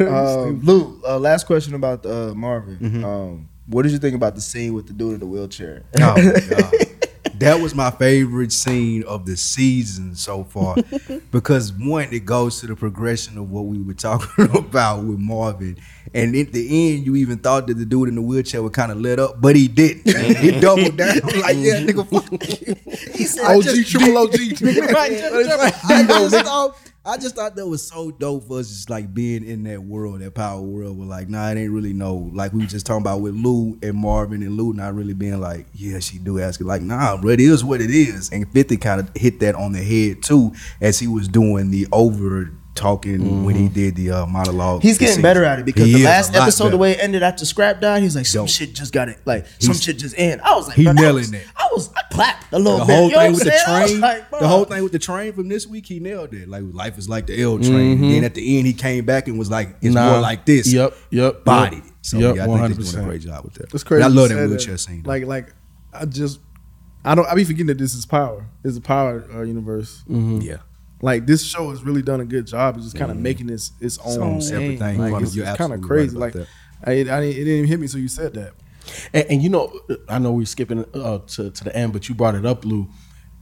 [0.00, 3.04] Um, Lou, uh, last question about uh, Marvin.
[3.04, 5.84] Um, what did you think about the scene with the dude in the wheelchair?
[6.00, 6.72] Oh my god.
[7.42, 10.76] That was my favorite scene of the season so far
[11.30, 15.76] because one, it goes to the progression of what we were talking about with Marvin,
[16.14, 18.92] and at the end, you even thought that the dude in the wheelchair would kind
[18.92, 20.08] of let up, but he didn't.
[20.36, 22.74] he doubled down like, "Yeah, nigga, fuck you."
[23.12, 24.34] He said, I OG, just- triple OG.
[24.34, 29.44] I just, thought, I just thought that was so dope for us just like being
[29.44, 30.96] in that world, that power world.
[30.96, 33.76] We're like, nah, it ain't really no like we were just talking about with Lou
[33.82, 36.64] and Marvin and Lou not really being like, yeah, she do ask it.
[36.64, 38.30] Like, nah, bro, it is what it is.
[38.30, 41.88] And 50 kind of hit that on the head too as he was doing the
[41.90, 44.82] over talking when he did the uh, monologue.
[44.82, 47.44] He's getting better at it because He the last episode, the way it ended after
[47.44, 48.48] Scrap died, he was like, "Some Dope.
[48.50, 49.18] shit just got it.
[49.24, 51.46] Like some shit just in." I was like, he nailing it.
[51.56, 52.94] I was, I clapped a little the bit.
[52.96, 53.62] whole You thing with the saying?
[53.66, 56.32] I was train, like, the whole thing with the train from this week, he nailed
[56.34, 56.48] it.
[56.48, 58.02] Like life is like the L train.
[58.02, 60.12] And then at the end, he came back and was like, "It's Nah.
[60.12, 61.44] more like this." Yep, yep.
[61.44, 61.84] bodied.
[61.84, 62.92] Yep, So yep, yeah, I think they're 100%.
[62.92, 63.74] doing a great job with that.
[63.74, 64.02] It's crazy.
[64.04, 65.02] And I love that wheelchair scene.
[65.02, 65.08] though.
[65.10, 65.54] Like, like,
[65.92, 66.40] I just,
[67.04, 67.26] I don't.
[67.26, 68.46] I be forgetting that this is power.
[68.64, 70.02] It's a power uh, universe.
[70.08, 70.58] yeah,
[71.02, 72.76] Like this show has really done a good job.
[72.76, 74.78] It's just kind of making this its own thing.
[74.78, 76.16] Like, it's, it's kind of crazy.
[76.16, 76.46] right like,
[76.84, 77.86] I, I, didn't- it didn't even hit me.
[77.88, 78.52] So you said that.
[79.12, 79.72] And, and you know,
[80.08, 82.88] I know we're skipping uh, to to the end, but you brought it up, Lou.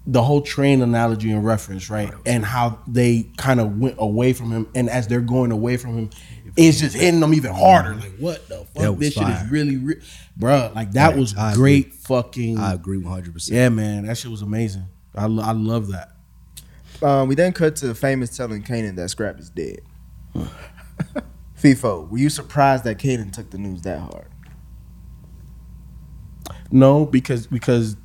[0.06, 2.10] The whole train analogy and reference, right?
[2.24, 5.96] And how they kind of went away from him, and as they're going away from
[5.96, 6.10] him,
[6.56, 7.94] it's just hitting them even harder.
[7.94, 8.98] Like, what the fuck?
[8.98, 10.00] This shit is really, re-.
[10.38, 10.74] bruh.
[10.74, 11.92] Like that Right, was I great.
[11.94, 13.56] Fucking I agree one hundred percent.
[13.56, 14.06] yeah, man.
[14.06, 14.86] That shit was amazing.
[15.14, 16.12] I, lo- I love that.
[17.02, 19.80] Um, we then cut to the famous telling Kanan that Scrap is dead.
[21.58, 24.28] FIFO, were you surprised that Kanan took the news that hard?
[26.70, 27.96] No, because because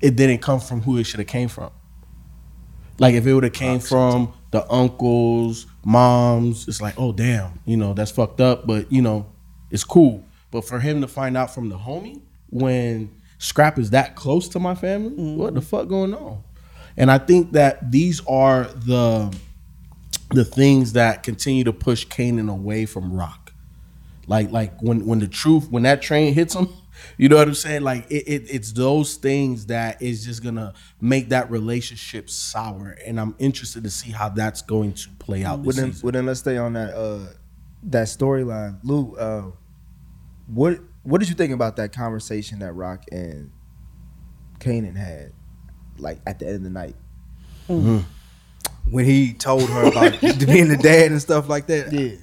[0.00, 1.70] it didn't come from who it should have came from.
[2.98, 7.76] Like if it would have came from the uncles, moms, it's like, oh damn, you
[7.76, 9.26] know, that's fucked up, but you know,
[9.70, 10.24] it's cool.
[10.50, 14.60] But for him to find out from the homie when Scrap is that close to
[14.60, 16.42] my family, what the fuck going on?
[16.96, 19.34] And I think that these are the
[20.30, 23.52] the things that continue to push Kanan away from Rock.
[24.26, 26.68] Like like when when the truth when that train hits him,
[27.16, 27.82] you know what I'm saying?
[27.82, 32.96] Like it, it it's those things that is just gonna make that relationship sour.
[33.04, 36.26] And I'm interested to see how that's going to play out Well then, well then
[36.26, 37.32] let's stay on that uh,
[37.84, 38.78] that storyline.
[38.84, 39.50] Lou, uh,
[40.46, 43.50] what what did you think about that conversation that Rock and
[44.60, 45.32] Kanan had,
[45.98, 46.94] like at the end of the night?
[48.90, 51.92] when he told her about being the dad and stuff like that.
[51.92, 52.16] Yeah.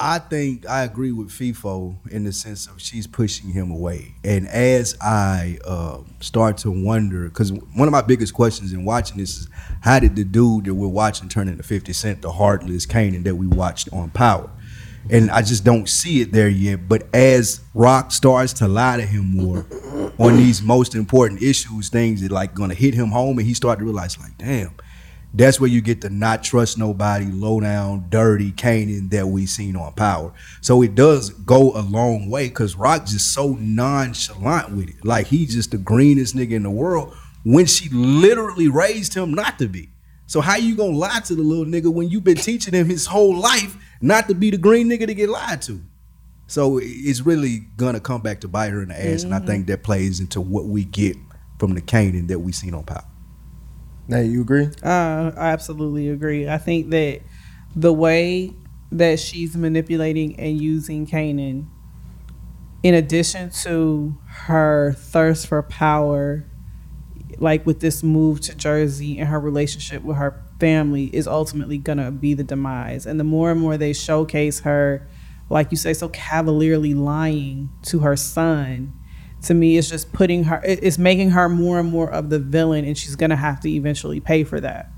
[0.00, 4.14] I think I agree with FIFO in the sense of she's pushing him away.
[4.22, 9.16] And as I uh, start to wonder, because one of my biggest questions in watching
[9.16, 9.48] this is
[9.80, 13.34] how did the dude that we're watching turn into 50 Cent, the heartless Kanan that
[13.34, 14.48] we watched on Power?
[15.10, 16.88] And I just don't see it there yet.
[16.88, 19.66] But as Rock starts to lie to him more
[20.18, 23.78] on these most important issues, things that like gonna hit him home, and he start
[23.78, 24.74] to realize, like, damn,
[25.34, 29.76] that's where you get the not trust nobody, low down, dirty Kanan that we seen
[29.76, 30.32] on Power.
[30.60, 35.04] So it does go a long way because Rock just so nonchalant with it.
[35.04, 39.58] Like he's just the greenest nigga in the world when she literally raised him not
[39.58, 39.90] to be.
[40.26, 43.06] So how you gonna lie to the little nigga when you've been teaching him his
[43.06, 45.80] whole life not to be the green nigga to get lied to?
[46.46, 49.66] So it's really gonna come back to bite her in the ass, and I think
[49.66, 51.16] that plays into what we get
[51.58, 53.04] from the Kanan that we seen on Power.
[54.08, 54.70] Hey, you agree?
[54.82, 56.48] Uh, I absolutely agree.
[56.48, 57.20] I think that
[57.76, 58.54] the way
[58.90, 61.66] that she's manipulating and using Kanan,
[62.82, 66.46] in addition to her thirst for power,
[67.36, 72.10] like with this move to Jersey and her relationship with her family, is ultimately gonna
[72.10, 73.06] be the demise.
[73.06, 75.08] And the more and more they showcase her,
[75.50, 78.92] like you say, so cavalierly lying to her son,
[79.42, 82.84] to me it's just putting her it's making her more and more of the villain
[82.84, 84.90] and she's gonna have to eventually pay for that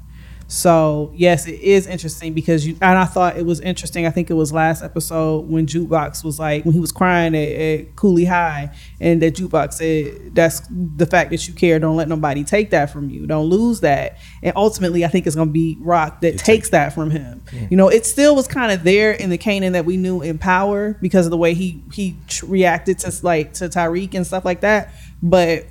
[0.51, 4.31] so yes it is interesting because you and i thought it was interesting i think
[4.31, 8.25] it was last episode when jukebox was like when he was crying at, at cooley
[8.25, 11.79] high and that jukebox said that's the fact that you care.
[11.79, 13.27] Don't let nobody take that from you.
[13.27, 14.19] Don't lose that.
[14.43, 17.43] And ultimately i think it's gonna be rock that takes that from him.
[17.71, 20.39] You know it still was kind of there in the Kanan that we knew in
[20.39, 24.61] power because of the way he he reacted to like to Tariq and stuff like
[24.61, 24.93] that.
[25.23, 25.67] But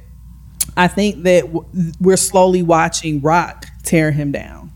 [0.77, 1.45] I think that
[1.99, 4.68] we're slowly watching Rock tear him down.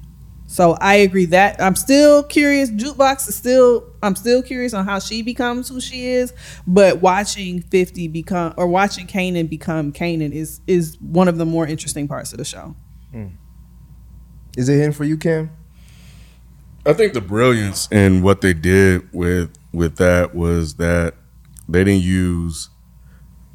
[0.54, 2.70] So I agree that I'm still curious.
[2.70, 6.32] Jukebox is still I'm still curious on how she becomes who she is,
[6.68, 11.66] but watching 50 become or watching Kanan become Kanan is is one of the more
[11.66, 12.76] interesting parts of the show.
[14.56, 15.50] Is it him for you, Kim?
[16.86, 21.16] I think the brilliance in what they did with with that was that
[21.68, 22.70] they didn't use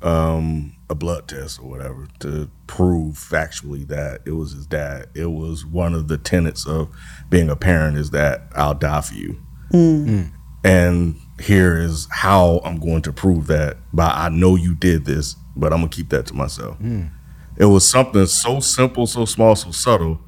[0.02, 5.08] um, a blood test or whatever to prove factually that it was his dad.
[5.14, 6.88] It was one of the tenets of
[7.28, 9.40] being a parent is that I'll die for you.
[9.72, 10.06] Mm.
[10.06, 10.32] Mm.
[10.64, 13.76] And here is how I'm going to prove that.
[13.92, 16.78] By I know you did this, but I'm gonna keep that to myself.
[16.78, 17.10] Mm.
[17.58, 20.20] It was something so simple, so small, so subtle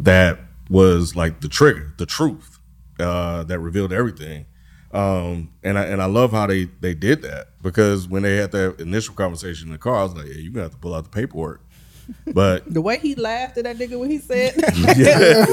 [0.00, 0.38] that
[0.68, 2.58] was like the trigger, the truth
[2.98, 4.46] uh, that revealed everything.
[4.94, 8.52] Um, and I and I love how they they did that because when they had
[8.52, 10.94] that initial conversation in the car, I was like, "Yeah, you're gonna have to pull
[10.94, 11.60] out the paperwork."
[12.34, 14.54] But The way he laughed at that nigga when he said
[14.96, 15.46] yeah,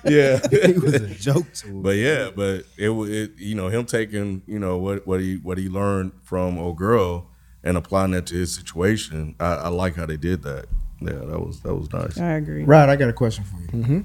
[0.04, 1.82] yeah," it was a joke to him.
[1.82, 5.36] but yeah, but it wa- it you know him taking you know what what he
[5.36, 7.26] what he learned from old girl
[7.64, 9.34] and applying that to his situation.
[9.40, 10.66] I, I like how they did that.
[11.00, 12.18] Yeah, that was that was nice.
[12.18, 12.64] I agree.
[12.64, 14.00] Rod, I got a question for you, mm-hmm.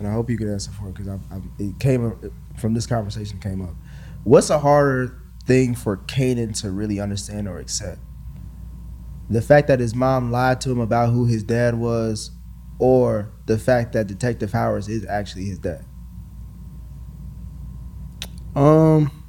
[0.00, 1.18] And I hope you can answer for it because
[1.58, 3.38] it came from this conversation.
[3.38, 3.74] Came up.
[4.24, 8.00] What's a harder thing for Kanan to really understand or accept?
[9.28, 12.32] The fact that his mom lied to him about who his dad was,
[12.78, 15.84] or the fact that Detective Howard is actually his dad.
[18.56, 19.19] Um,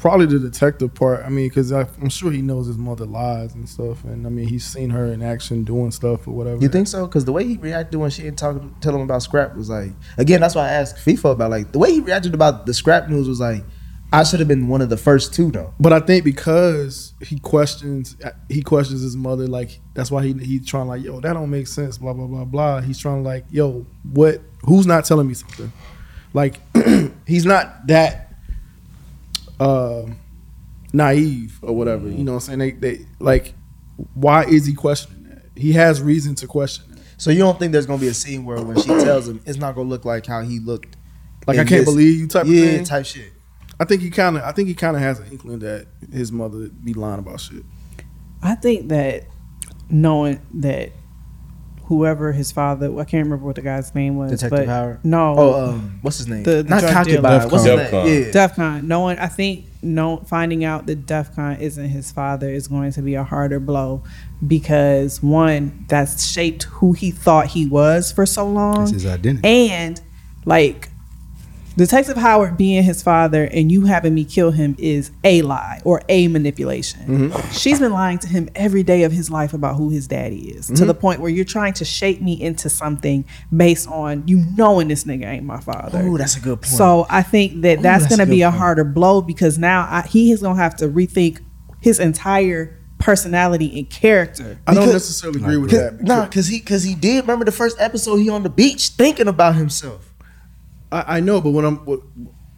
[0.00, 1.24] probably the detective part.
[1.24, 4.48] I mean, because I'm sure he knows his mother lies and stuff, and I mean
[4.48, 6.60] he's seen her in action doing stuff or whatever.
[6.60, 7.06] You think so?
[7.06, 9.92] Because the way he reacted when she didn't talk, tell him about scrap was like,
[10.18, 13.08] again, that's why I asked FIFA about like the way he reacted about the scrap
[13.08, 13.64] news was like,
[14.12, 15.74] I should have been one of the first two though.
[15.80, 18.16] But I think because he questions,
[18.48, 19.46] he questions his mother.
[19.46, 21.98] Like that's why he he's trying like, yo, that don't make sense.
[21.98, 22.80] Blah blah blah blah.
[22.80, 24.40] He's trying like, yo, what?
[24.64, 25.72] Who's not telling me something?
[26.32, 26.60] Like
[27.26, 28.25] he's not that
[29.60, 30.02] uh,
[30.92, 32.08] naive or whatever.
[32.08, 32.58] You know what I'm saying?
[32.58, 33.54] They, they like,
[34.14, 35.42] why is he questioning that?
[35.56, 36.98] He has reason to question it.
[37.18, 39.58] So you don't think there's gonna be a scene where when she tells him it's
[39.58, 40.96] not gonna look like how he looked?
[41.46, 42.84] Like I can't this- believe you type of yeah, thing.
[42.84, 43.32] type shit.
[43.78, 46.32] I think he kind of, I think he kind of has an inkling that his
[46.32, 47.62] mother be lying about shit.
[48.42, 49.24] I think that
[49.90, 50.92] knowing that
[51.86, 52.86] whoever his father.
[52.98, 54.30] I can't remember what the guy's name was.
[54.30, 55.04] Detective but Howard?
[55.04, 55.34] No.
[55.38, 56.42] Oh, um, what's his name?
[56.42, 57.22] The- the Not drug concubine.
[57.22, 57.48] dealer.
[57.48, 57.78] What's his name?
[57.86, 58.24] Defcon.
[58.34, 58.46] Yeah.
[58.48, 58.82] DEFCON.
[58.84, 59.18] No one.
[59.18, 63.22] I think no finding out that DEFCON isn't his father is going to be a
[63.24, 64.02] harder blow
[64.46, 69.46] because one that's shaped who he thought he was for so long, It's his identity.
[69.70, 70.00] and
[70.44, 70.88] like
[71.76, 76.02] Detective Howard being his father and you having me kill him is a lie or
[76.08, 77.00] a manipulation.
[77.00, 77.50] Mm-hmm.
[77.52, 80.68] She's been lying to him every day of his life about who his daddy is
[80.68, 81.00] to the mm-hmm.
[81.00, 85.26] point where you're trying to shape me into something based on you knowing this nigga
[85.26, 86.02] ain't my father.
[86.02, 86.66] Ooh, that's a good point.
[86.66, 88.58] So I think that Ooh, that's, that's going to be a point.
[88.58, 91.40] harder blow because now I, he is going to have to rethink
[91.80, 94.58] his entire personality and character.
[94.66, 96.02] I don't necessarily agree with that.
[96.02, 97.22] nah, cause he cause he did.
[97.22, 98.16] Remember the first episode?
[98.16, 100.05] He on the beach thinking about himself.
[100.92, 102.00] I, I know, but when I'm, what,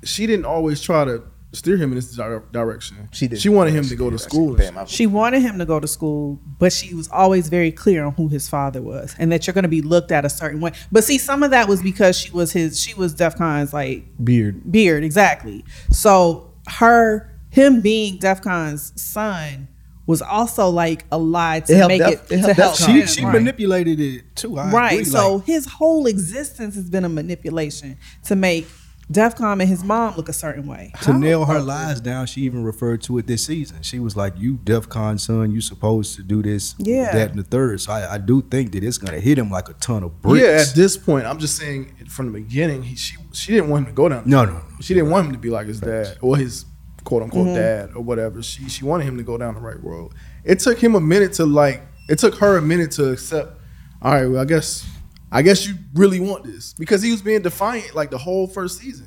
[0.05, 1.23] she didn't always try to
[1.53, 3.09] steer him in this dire- direction.
[3.13, 3.41] She did.
[3.41, 4.55] She wanted him to go to school.
[4.55, 8.13] Damn, She wanted him to go to school, but she was always very clear on
[8.13, 10.73] who his father was and that you're going to be looked at a certain way.
[10.93, 14.71] But see, some of that was because she was his, she was DEFCON's like Beard.
[14.71, 15.65] beard, exactly.
[15.91, 19.68] So her, him being DEFCON's son
[20.09, 22.87] was also like a lie to It make Def- it, it to help Defcon.
[22.87, 23.35] She she Right.
[23.35, 24.59] manipulated it too.
[24.59, 24.93] I right.
[24.95, 28.67] agree, so like, his whole existence has been a manipulation to make
[29.11, 30.93] DEFCON and his mom look a certain way.
[31.03, 31.19] to How?
[31.19, 33.79] nail her lies down, she even referred to it this season.
[33.81, 37.13] She was like, "You DefCon son, you supposed to do this, Yeah.
[37.13, 37.81] that, and the third.
[37.81, 40.45] So I, I do think that it's gonna hit him like a ton of bricks.
[40.45, 43.87] Yeah, at this point, I'm just saying from the beginning, he, she she didn't want
[43.87, 44.25] him to go down.
[44.27, 44.61] no, no, no.
[44.81, 46.67] She didn't want him to be like his dad or his
[47.09, 47.55] quote unquote mm-hmm.
[47.55, 48.43] dad or whatever.
[48.43, 50.13] She she wanted him to go down the right road.
[50.45, 51.81] It took him a minute to like.
[52.07, 53.59] It took her a minute to accept.
[54.03, 54.87] All right, well, I guess
[55.33, 58.79] I guess you really want this because he was being defiant like the whole first
[58.79, 59.07] season.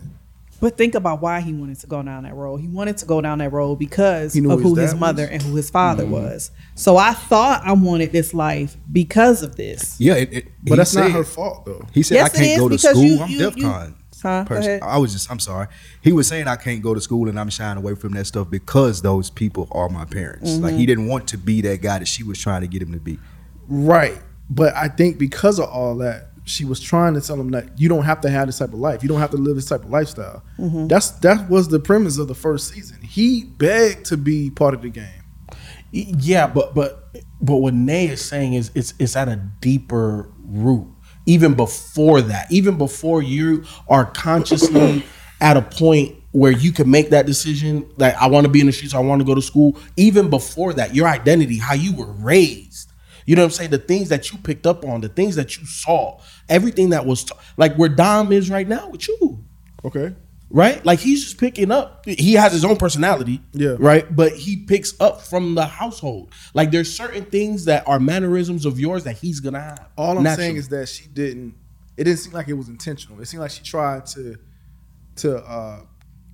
[0.60, 2.58] But think about why he wanted to go down that road.
[2.58, 5.00] He wanted to go down that road because of who dad his was?
[5.00, 6.12] mother and who his father mm-hmm.
[6.12, 6.52] was.
[6.74, 10.00] So I thought I wanted this life because of this.
[10.00, 11.88] Yeah, it, it, But he that's not her fault though.
[11.94, 13.04] He said, Yes, "I can't go to school.
[13.04, 14.46] you- I'm you- you- DefCon." Huh?
[14.46, 14.80] Person.
[14.84, 15.68] I was just, I'm sorry.
[16.02, 18.50] He was saying I can't go to school and I'm shying away from that stuff
[18.50, 20.58] because those people are my parents.
[20.58, 20.80] Like Mm-hmm.
[20.80, 23.00] he didn't want to be that guy that she was trying to get him to
[23.00, 23.18] be.
[23.68, 24.20] Right.
[24.50, 27.88] But I think because of all that, she was trying to tell him that you
[27.88, 29.04] don't have to have this type of life.
[29.04, 30.44] You don't have to live this type of lifestyle.
[30.58, 30.88] Mm-hmm.
[30.88, 33.00] That's that was the premise of the first season.
[33.02, 35.24] He begged to be part of the game.
[35.92, 40.88] Yeah, but but but what Nay is saying is it's it's at a deeper root.
[41.32, 45.04] Even before that, even before you are consciously
[45.42, 48.66] at a point where you can make that decision, like I want to be in
[48.66, 49.78] the streets, I want to go to school.
[49.96, 52.92] Even before that, your identity, how you were raised,
[53.26, 53.70] you know what I'm saying?
[53.72, 56.20] The things that you picked up on, the things that you saw,
[56.50, 59.46] everything that was t- like where Dom is right now with you
[59.84, 60.14] Okay.
[60.52, 60.86] Right?
[60.86, 62.06] Like he's just picking up.
[62.06, 63.76] He has his own personality, Yeah.
[63.80, 64.06] right.
[64.16, 66.32] But he picks up from the household.
[66.54, 69.88] Like there's certain things that are mannerisms of yours that he's gonna have.
[69.98, 70.44] All I'm naturally.
[70.48, 71.56] saying is that she didn't.
[71.98, 73.20] It didn't seem like it was intentional.
[73.22, 74.38] It seemed like she tried to
[75.18, 75.80] to uh,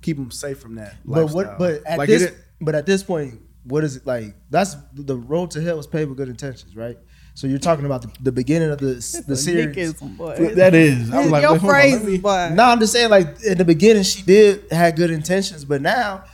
[0.02, 0.96] keep him safe from that.
[1.04, 1.34] But lifestyle.
[1.44, 1.58] what?
[1.58, 4.34] But at Like, this, but at this point, what is it like?
[4.50, 6.96] That's the road to hell was paved with good intentions, right?
[7.38, 8.94] So you're talking about the, the beginning of the
[9.28, 9.66] the series.
[9.76, 10.16] Nickism,
[10.56, 11.08] that is.
[11.14, 13.64] I'm like, Your wait, hold on, phrases, me- No, I'm just saying, like in the
[13.64, 16.24] beginning, she did had good intentions, but now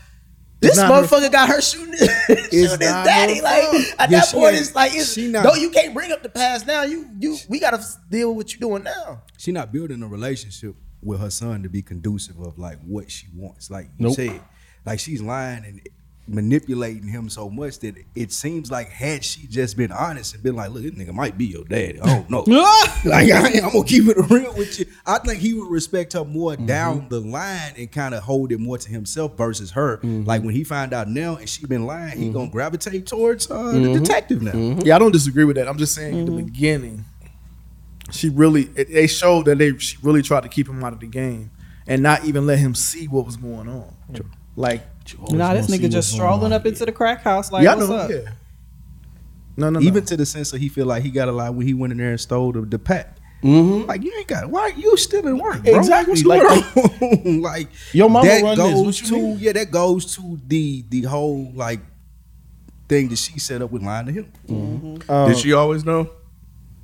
[0.61, 1.93] this not her motherfucker got her shooting,
[2.27, 3.43] shooting his daddy.
[3.43, 3.65] Like
[3.99, 6.31] at Yeah, that point, it's like, it's, she not- no, you can't bring up the
[6.31, 6.85] past now.
[6.85, 9.25] You you we gotta deal with what you're doing now.
[9.37, 13.27] She not building a relationship with her son to be conducive of like what she
[13.37, 13.71] wants.
[13.71, 14.15] Like you Nope.
[14.15, 14.41] said,
[14.87, 15.87] like she's lying and
[16.27, 20.57] manipulating him so much that it seems like had she just been honest and been
[20.57, 22.41] like, "Look, this nigga might be your daddy." I don't know.
[23.05, 24.87] like I, am gonna keep it real with you.
[25.07, 26.67] I think he would respect her more Mm-hmm.
[26.67, 29.99] down the line and kind of hold it more to himself versus her.
[29.99, 30.25] Mm-hmm.
[30.25, 33.73] Like when he find out now and she been lying, he gonna gravitate towards uh,
[33.73, 34.53] the detective now.
[34.53, 34.81] Mm-hmm.
[34.81, 35.69] Yeah, I don't disagree with that.
[35.69, 37.05] I'm just saying in the beginning,
[38.11, 41.01] she really it, they showed that they she really tried to keep him out of
[41.01, 41.51] the game
[41.87, 43.95] and not even let him see what was going on.
[44.57, 44.83] Like,
[45.31, 48.11] Nah, this nigga just strolling up into the crack house like, y'all what's know, up?
[48.11, 48.31] yeah.
[49.57, 49.87] No, no, no.
[49.87, 51.93] Even to the sense that he feel like he got a lot when he went
[51.93, 53.17] in there and stole the, the pack.
[53.43, 53.87] Mhm.
[53.87, 55.77] Like you ain't got why you still in work, bro?
[55.79, 57.43] Exactly, Like, like- going on?
[57.43, 59.39] like Your mama that run this, goes what you to mean?
[59.39, 61.81] yeah, that goes to the the whole like
[62.89, 65.03] thing that she set up with lying to him.
[65.09, 66.09] Um, Did she always know?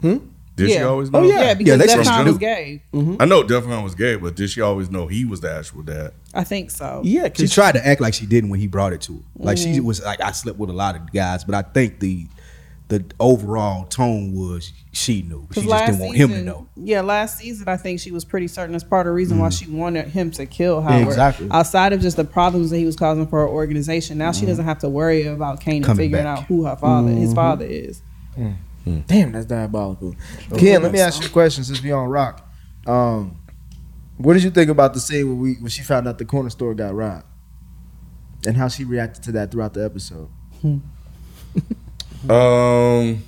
[0.03, 0.19] Hmm?
[0.57, 1.21] Did she always know?
[1.21, 1.41] Oh, yeah.
[1.41, 2.83] Yeah, because they that said time she was gay.
[2.93, 6.13] I know Defcon was gay, but did she always know he was the actual dad?
[6.35, 7.03] I think so.
[7.05, 9.21] Yeah, She tried to act like she didn't when he brought it to her.
[9.37, 9.75] Like Mm-hmm.
[9.75, 12.27] she was like I slept with a lot of guys, but I think the
[12.89, 15.43] the overall tone was she knew.
[15.43, 16.69] She Because just last didn't want him to season, know.
[16.77, 19.49] yeah, last season I think she was pretty certain that's part of the reason why
[19.49, 19.65] mm-hmm.
[19.65, 21.07] she wanted him to kill Howard.
[21.07, 21.49] Exactly.
[21.53, 24.49] Outside of just the problems that he was causing for her organization, now she mm-hmm.
[24.49, 26.39] doesn't have to worry about Kanan Coming figuring back.
[26.39, 27.35] out who her father, his mm-hmm.
[27.37, 28.03] father is.
[28.37, 28.57] Mm.
[28.87, 29.07] Mm.
[29.07, 30.17] Damn, that's diabolical.
[30.57, 32.47] Ken, let me ask you a question since we on rock.
[32.87, 33.37] Um,
[34.21, 36.51] what did you think about the scene when we when she found out the corner
[36.51, 37.27] store got robbed,
[38.47, 40.29] and how she reacted to that throughout the episode?
[42.29, 43.25] Um,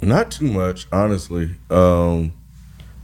[0.00, 1.54] not too much, honestly.
[1.68, 2.32] Um,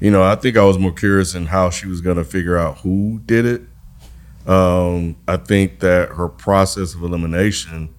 [0.01, 2.57] you know, I think I was more curious in how she was going to figure
[2.57, 3.62] out who did it.
[4.49, 7.95] Um, I think that her process of elimination,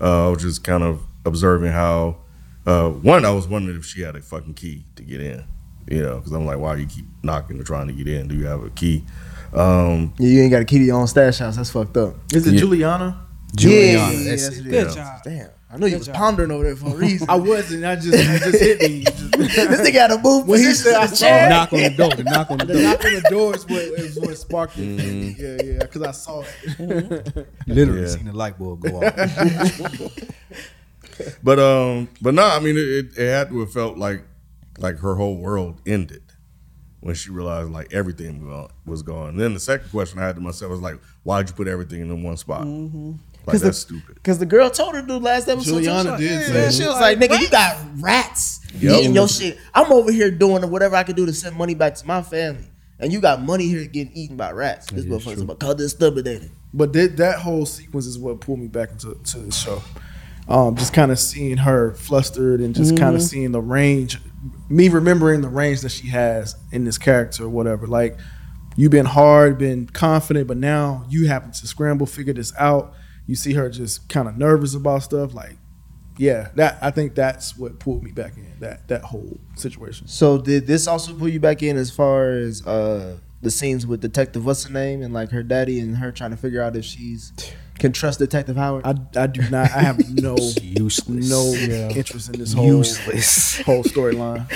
[0.00, 2.18] uh, I was just kind of observing how.
[2.64, 5.44] Uh, one, I was wondering if she had a fucking key to get in.
[5.88, 8.26] You know, because I'm like, why do you keep knocking and trying to get in?
[8.28, 9.04] Do you have a key?
[9.54, 11.56] Um, Yeah, you ain't got a key to your own stash house.
[11.56, 12.16] That's fucked up.
[12.32, 12.60] Is it Yeah.
[12.60, 13.20] Juliana?
[13.54, 14.66] Juliana, Yeah, that's that's it.
[14.66, 14.70] it.
[14.70, 14.94] Good Yeah.
[14.94, 15.22] job.
[15.24, 17.30] Damn, I know you Good was pondering over there for a reason.
[17.30, 17.84] I wasn't.
[17.84, 19.04] I just it just hit me.
[19.04, 19.30] Just-
[19.70, 21.48] this nigga had a move When he said I in the saw chair.
[21.48, 22.10] knock on the door.
[22.10, 22.82] The knock on the the door.
[22.82, 24.82] knock on the door is what, is what sparked it.
[25.38, 26.42] Yeah, yeah, because I saw
[26.78, 27.46] it.
[27.68, 28.06] Literally Yeah.
[28.08, 29.14] seen the light bulb go off.
[31.42, 34.22] But um, but no, I mean, it, it had to have felt like
[34.78, 36.22] like her whole world ended
[37.00, 38.46] when she realized like everything
[38.84, 41.54] was gone- And then the second question I had to myself was like, why'd you
[41.54, 42.66] put everything in one spot?
[42.66, 44.22] Like 'Cause the- that's stupid.
[44.24, 45.70] Cause the girl told her to do last episode.
[45.82, 46.70] Juliana she was did like, say yeah.
[46.70, 48.98] She was like, "Nigga, you got rats Yep.
[49.00, 49.56] eating your shit.
[49.72, 52.66] I'm over here doing whatever I can do to send money back to my family,
[52.98, 54.88] and you got money here getting eaten by rats.
[54.90, 56.50] This motherfucker's about call this exterminated.
[56.74, 59.80] But that, that whole sequence is what pulled me back into to the show.
[60.48, 64.18] Um, just kind of seeing her flustered and just kind of seeing the range,
[64.68, 67.86] me remembering the range that she has in this character or whatever.
[67.86, 68.18] Like
[68.76, 72.94] you've been hard, been confident, but now you happen to scramble, figure this out.
[73.26, 75.34] You see her just kind of nervous about stuff.
[75.34, 75.56] Like,
[76.16, 80.08] yeah, that I think that's what pulled me back in that that whole situation.
[80.08, 84.00] So did this also pull you back in as far as uh, the scenes with
[84.00, 86.84] Detective what's her name and like her daddy and her trying to figure out if
[86.84, 87.32] she's
[87.78, 88.86] can trust Detective Howard?
[88.86, 89.70] I, I do not.
[89.70, 91.28] I have no Useless.
[91.30, 93.60] no interest in this whole Useless.
[93.62, 94.50] whole storyline.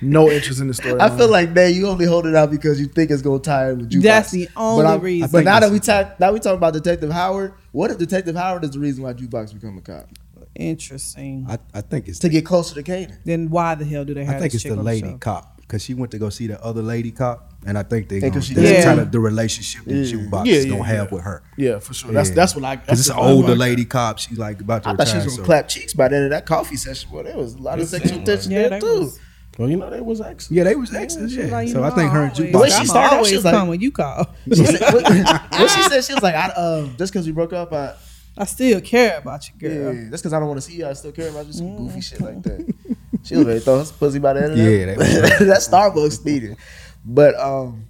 [0.00, 1.00] No interest in the story.
[1.00, 3.70] I feel like man, you only hold it out because you think it's gonna tie
[3.70, 4.00] in with you.
[4.00, 5.30] That's the only but reason.
[5.30, 7.54] But now that we talk, now we talking about Detective Howard.
[7.72, 10.08] What if Detective Howard is the reason why Jukebox become a cop
[10.54, 11.46] Interesting.
[11.48, 13.16] I, I think it's to get closer to Kanan?
[13.24, 15.18] Then why the hell do they have I think this it's chick the lady show?
[15.18, 18.20] cop because she went to go see the other lady cop, and I think they
[18.20, 18.84] gonna, she that's did.
[18.84, 21.14] kind of the relationship that Jukebox Yeah, is yeah, gonna have yeah.
[21.14, 21.42] with her.
[21.56, 22.12] yeah, for sure.
[22.12, 22.34] That's Yeah.
[22.34, 22.76] that's what I.
[22.76, 24.18] Cause it's an older I lady cop.
[24.18, 25.06] She's like about to I retire.
[25.06, 27.08] thought she was gonna so- clap cheeks by the end of that coffee session.
[27.10, 29.00] Well, there was a lot of sexual tension Yeah, there too.
[29.00, 29.18] was.
[29.58, 30.56] Well, you know that was excellent.
[30.58, 31.34] Yeah, they was exes.
[31.34, 32.80] Yeah, Like, so know, I think her and always- The way Jukebox.
[32.80, 34.34] she started, always she was like- come when you call.
[34.54, 37.52] She said, what, what she said, she was like, I, um, just because we broke
[37.54, 37.94] up, I,
[38.36, 39.92] I still care about you, yeah, girl.
[40.10, 40.86] that's because I don't want to see you.
[40.86, 41.52] I still care about you.
[41.52, 42.74] Some goofy shit like that.
[43.24, 44.98] She was ready to throw her pussy by the end of Yeah, that.
[44.98, 46.56] that was that Starbucks needed.
[47.04, 47.86] But um,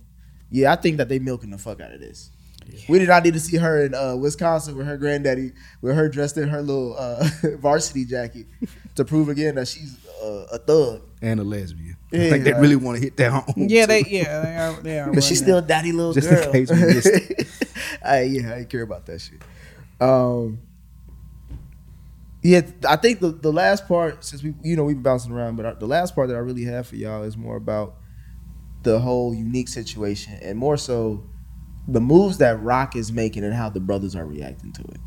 [0.50, 2.30] yeah, I think that they milking the fuck out of this.
[2.88, 6.08] We did not need to see her in uh, Wisconsin with her granddaddy, with her
[6.08, 7.28] dressed in her little uh,
[7.58, 8.46] varsity jacket
[8.94, 11.02] to prove again that she's uh, a thug.
[11.20, 11.96] and a lesbian.
[12.12, 12.60] Yeah, I think they right.
[12.60, 13.66] really want to hit that home.
[13.68, 15.12] Yeah, they yeah they are they are.
[15.14, 16.52] But she's still a daddy little Just in girl.
[16.52, 17.08] case we missed
[18.04, 19.40] I, yeah, I care about that shit.
[20.00, 20.58] Um,
[22.42, 25.56] yeah, I think the, the last part, since we you know we've been bouncing around,
[25.56, 27.94] but the last part that I really have for y'all is more about
[28.82, 31.24] the whole unique situation and more so
[31.86, 35.00] the moves that Rock is making and how the brothers are reacting to it.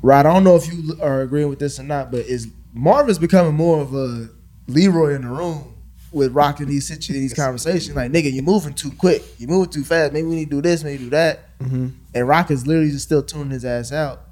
[0.00, 3.18] Right, I don't know if you are agreeing with this or not, but is Marvin's
[3.18, 4.28] becoming more of a
[4.68, 5.74] Leroy in the room
[6.12, 7.96] with Rock in these situ- these conversations?
[7.96, 10.12] Like, nigga, you're moving too quick, you're moving too fast.
[10.12, 11.58] Maybe we need to do this, maybe do that.
[11.58, 11.92] Mhm.
[12.14, 14.27] And Rock is literally just still tuning his ass out.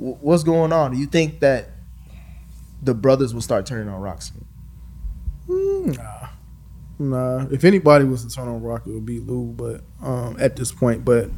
[0.00, 0.92] W- what's going on?
[0.92, 1.68] Do you think that
[2.82, 4.46] the brothers will start turning on Rock soon?
[5.48, 6.28] Mm, Nah.
[6.98, 7.46] Nah.
[7.50, 10.72] If anybody was to turn on Rock, it would be Lou, but um, at this
[10.72, 11.30] point, but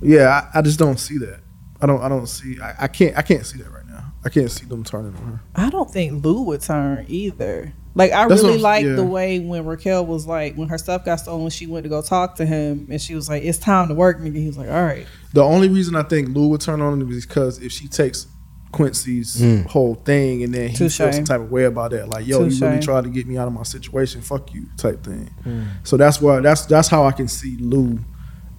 [0.00, 1.40] yeah, I, I just don't see that.
[1.80, 4.12] I don't I don't see I, I can't I can't see that right now.
[4.24, 5.40] I can't see them turning on her.
[5.54, 7.72] I don't think Lou would turn either.
[7.94, 8.94] Like I That's really like yeah.
[8.94, 12.02] the way when Raquel was like when her stuff got stolen, she went to go
[12.02, 14.68] talk to him, and she was like, "It's time to work, nigga." He was like,
[14.68, 17.70] "All right." The only reason I think Lou would turn on him is because if
[17.70, 18.26] she takes
[18.72, 19.62] Quincy's hmm.
[19.62, 20.98] whole thing and then he Touche.
[20.98, 23.36] feels some type of way about that, like, yo, you really tried to get me
[23.36, 25.26] out of my situation, fuck you, type thing.
[25.44, 25.64] Hmm.
[25.84, 28.00] So that's why that's that's how I can see Lou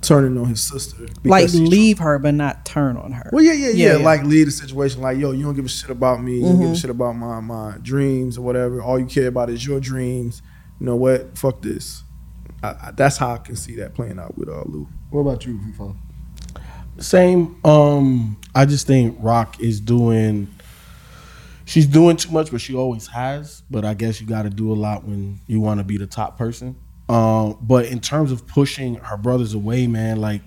[0.07, 1.07] turning on his sister.
[1.23, 3.29] Like he's leave her, but not turn on her.
[3.33, 4.03] Well, yeah, yeah, yeah, Yeah, yeah.
[4.05, 5.01] Like lead the situation.
[5.01, 6.35] Like, yo, you don't give a shit about me.
[6.35, 6.61] You don't Mm-hmm.
[6.61, 8.81] give a shit about my my dreams or whatever.
[8.81, 10.41] All you care about is your dreams.
[10.79, 11.37] You know what?
[11.37, 12.03] Fuck this.
[12.63, 14.87] I, I, that's how I can see that playing out with uh, Lou.
[15.09, 15.95] What about you, Fifo?
[16.99, 17.59] Same.
[17.65, 20.47] Um, I just think Rock is doing.
[21.67, 23.63] She's doing too much, but she always has.
[23.71, 26.05] But I guess you got to do a lot when you want to be the
[26.07, 26.75] top person.
[27.07, 30.41] Um, but in terms of pushing her brothers away, man, like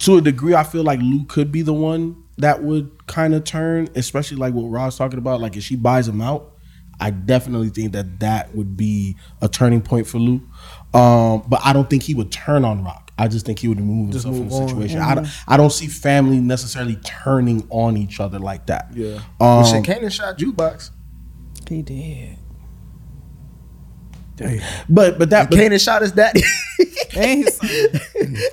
[0.00, 3.44] to a degree, I feel like Lou could be the one that would kind of
[3.44, 5.40] turn, especially like what Rod's talking about.
[5.40, 6.52] Like if she buys him out,
[7.00, 10.40] I definitely think that that would be a turning point for Lou.
[10.92, 13.10] Um, but I don't think he would turn on Rock.
[13.18, 14.68] I just think he would remove Just himself from move the on.
[14.68, 15.00] situation.
[15.00, 18.90] I, don't, I don't see family necessarily turning on each other like that.
[18.94, 19.14] Yeah.
[19.14, 20.90] Um, Well, shit, Kanan shot jukebox.
[21.68, 22.36] He did.
[24.88, 26.42] But but that but, Kanan shot his daddy.
[27.16, 27.68] And his son.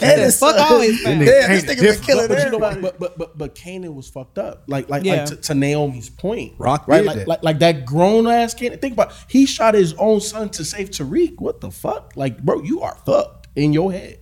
[0.02, 0.72] and his Fuck son.
[0.72, 1.26] all his family.
[1.26, 2.80] This nigga been killing but, you everybody.
[2.80, 4.64] But but but but Kanan was fucked up.
[4.68, 5.16] Like like Yeah.
[5.16, 6.54] like to, to Naomi's point.
[6.58, 7.04] Rock right?
[7.04, 8.80] Like, like like that grown ass Kanan.
[8.80, 11.40] Think about he shot his own son to save Tariq.
[11.40, 12.14] What the fuck?
[12.16, 14.20] Like bro, you are fucked in your head.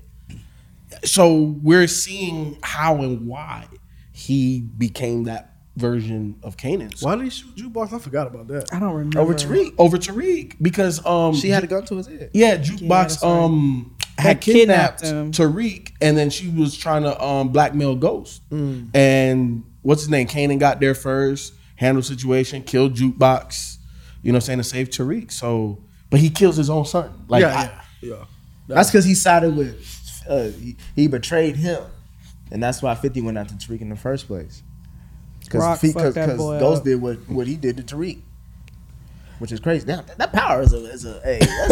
[1.04, 3.68] So we're seeing how and why
[4.12, 6.96] he became that version of Kanan.
[6.98, 7.94] So- Why did he shoot jukebox?
[7.94, 8.74] I forgot about that.
[8.74, 9.20] I don't remember.
[9.20, 9.74] Over Tariq.
[9.78, 12.32] over Tariq because um She had a gun to his head.
[12.34, 13.30] yeah, that's jukebox right.
[13.30, 15.32] um had kidnapped, kidnapped.
[15.38, 18.48] Tariq, and then she was trying to um blackmail Ghost.
[18.50, 18.90] Mm.
[18.96, 20.28] And what's his name?
[20.28, 23.78] Kanan got there first, handled the situation, killed jukebox.
[24.24, 25.32] You know, what I'm saying to save Tariq.
[25.32, 25.80] So,
[26.12, 27.26] but he kills his own son.
[27.28, 28.16] Like, yeah, I- yeah,
[28.68, 28.76] yeah.
[28.76, 29.98] That's because he sided with.
[30.30, 31.82] Uh, he, he betrayed him,
[32.52, 34.62] and that's why Fifty went after Tariq in the first place.
[35.60, 36.84] Rock Because fucked that Ghost up.
[36.86, 38.20] did what, what he did to Tariq,
[39.40, 39.86] which is crazy.
[39.86, 41.40] That, that power is a is a hey.
[41.70, 41.72] That's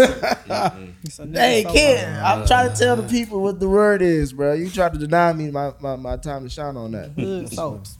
[0.49, 4.33] a, It's a hey, kid, I'm trying to tell the people what the word is,
[4.33, 4.53] bro.
[4.53, 7.09] You tried to deny me my, my, my time to shine on that.
[7.15, 7.97] Hood soaps.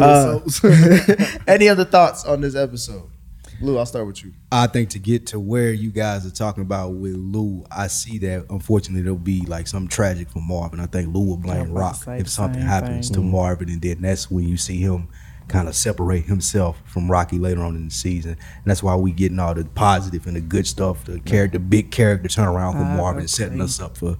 [0.00, 0.68] Uh, So-
[1.48, 3.08] Any other thoughts on this episode?
[3.62, 4.32] Lou, I'll start with you.
[4.50, 8.18] I think to get to where you guys are talking about with Lou, I see
[8.18, 10.80] that unfortunately there'll be like something tragic for Marvin.
[10.80, 13.14] I think Lou will blame about Rock if something happens thing.
[13.14, 15.08] to Marvin, and then that's when you see him
[15.48, 18.32] kind of separate himself from Rocky later on in the season.
[18.32, 21.90] And that's why we getting all the positive and the good stuff, the character, big
[21.92, 24.18] character turnaround for I Marvin, setting us up for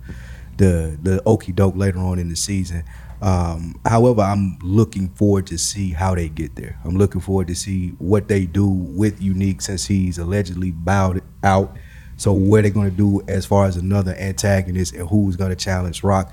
[0.56, 2.84] the the okey doke later on in the season.
[3.22, 6.76] Um, however, I'm looking forward to see how they get there.
[6.84, 11.76] I'm looking forward to see what they do with Unique since he's allegedly bowed out.
[12.16, 15.56] So what they're going to do as far as another antagonist and who's going to
[15.56, 16.32] challenge Rock,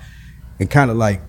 [0.58, 1.22] and kind of like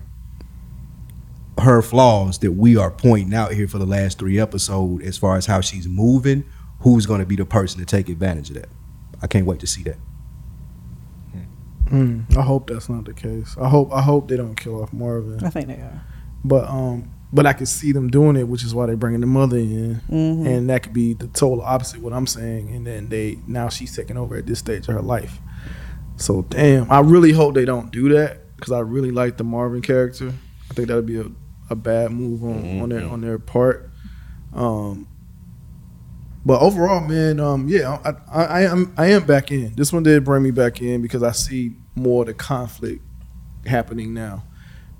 [1.58, 5.36] her flaws that we are pointing out here for the last three episodes as far
[5.36, 6.44] as how she's moving.
[6.80, 8.68] Who's going to be the person to take advantage of that?
[9.22, 9.96] I can't wait to see that.
[11.92, 13.54] Mm, I hope that's not the case.
[13.60, 15.44] I hope I hope they don't kill off Marvin.
[15.44, 16.02] I think they are.
[16.44, 19.26] But um, but I can see them doing it, which is why they're bringing the
[19.26, 20.46] mother in, Mhm.
[20.46, 22.70] and that could be the total opposite of what I'm saying.
[22.74, 25.38] And then they now she's taking over at this stage of her life.
[26.16, 29.82] So damn, I really hope they don't do that because I really like the Marvin
[29.82, 30.32] character.
[30.70, 31.26] I think that'd be a,
[31.70, 33.90] a bad move on, on their on their part.
[34.54, 35.06] Um,
[36.44, 38.10] but overall, man, um, yeah, I,
[38.42, 39.74] I, I am I am back in.
[39.74, 43.02] This one did bring me back in because I see more of the conflict
[43.66, 44.44] happening now.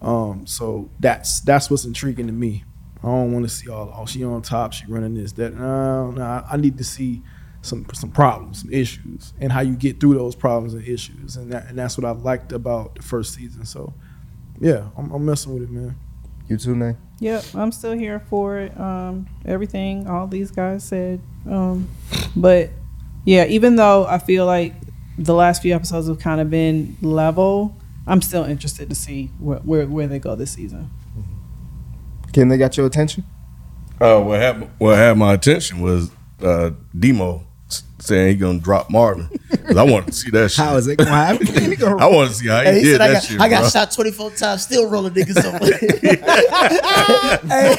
[0.01, 2.65] Um, so that's that's what's intriguing to me.
[3.03, 5.55] I don't want to see all oh she on top, she running this that.
[5.55, 7.23] No, no, I- I need to see
[7.63, 11.53] some some problems, some issues, and how you get through those problems and issues, and
[11.53, 13.65] that and that's what I liked about the first season.
[13.65, 13.95] So
[14.61, 15.95] yeah, I'm, I'm messing with it, man.
[16.49, 16.97] You too, Nay.
[17.21, 18.79] Yep, I'm still here for it.
[18.79, 21.21] Um, everything all these guys said.
[21.49, 21.89] Um,
[22.35, 22.71] but
[23.25, 24.75] yeah, even though I feel like
[25.19, 29.59] the last few episodes have kind of been level, I'm still interested to see where
[29.59, 30.91] where, where they go this season.
[32.33, 33.25] Ken, they got your attention?
[34.01, 36.11] Uh, what had what had my attention was
[36.43, 39.29] uh, Demo s- saying he gonna drop Marvin.
[39.67, 40.65] 'Cause I wanted to see that shit.
[40.65, 41.83] How is it going to happen?
[42.01, 43.69] I want to see how he, did that shit, bro.
[43.69, 45.65] shot 24 times, still rolling niggas over.
[47.49, 47.77] hey,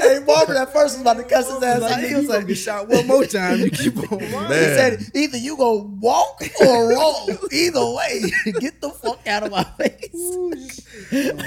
[0.00, 2.00] hey, Marvin at first was about to cuss his ass out.
[2.02, 3.60] He was like, get shot one more time.
[3.60, 4.20] You keep on.
[4.20, 4.48] he Man.
[4.48, 7.28] said, either you gonna walk or roll.
[7.52, 8.22] Either way,
[8.60, 10.80] get the fuck out of my face.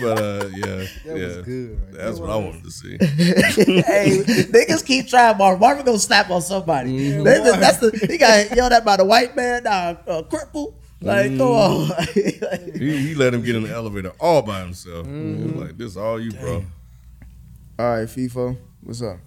[0.01, 2.97] but uh, yeah, yeah, was good right that's what I wanted to see.
[2.99, 4.21] hey,
[4.51, 5.59] niggas keep trying Marvin.
[5.59, 7.11] Marvin gonna snap on somebody.
[7.23, 10.75] That's, that's the he got yelled at by the white man, uh, uh, cripple.
[11.01, 11.91] Like, come on.
[12.79, 15.05] He, he let him get in the elevator all by himself.
[15.05, 16.65] He was like, "This is all you, bro."
[17.77, 19.17] All right, FIFO, what's up?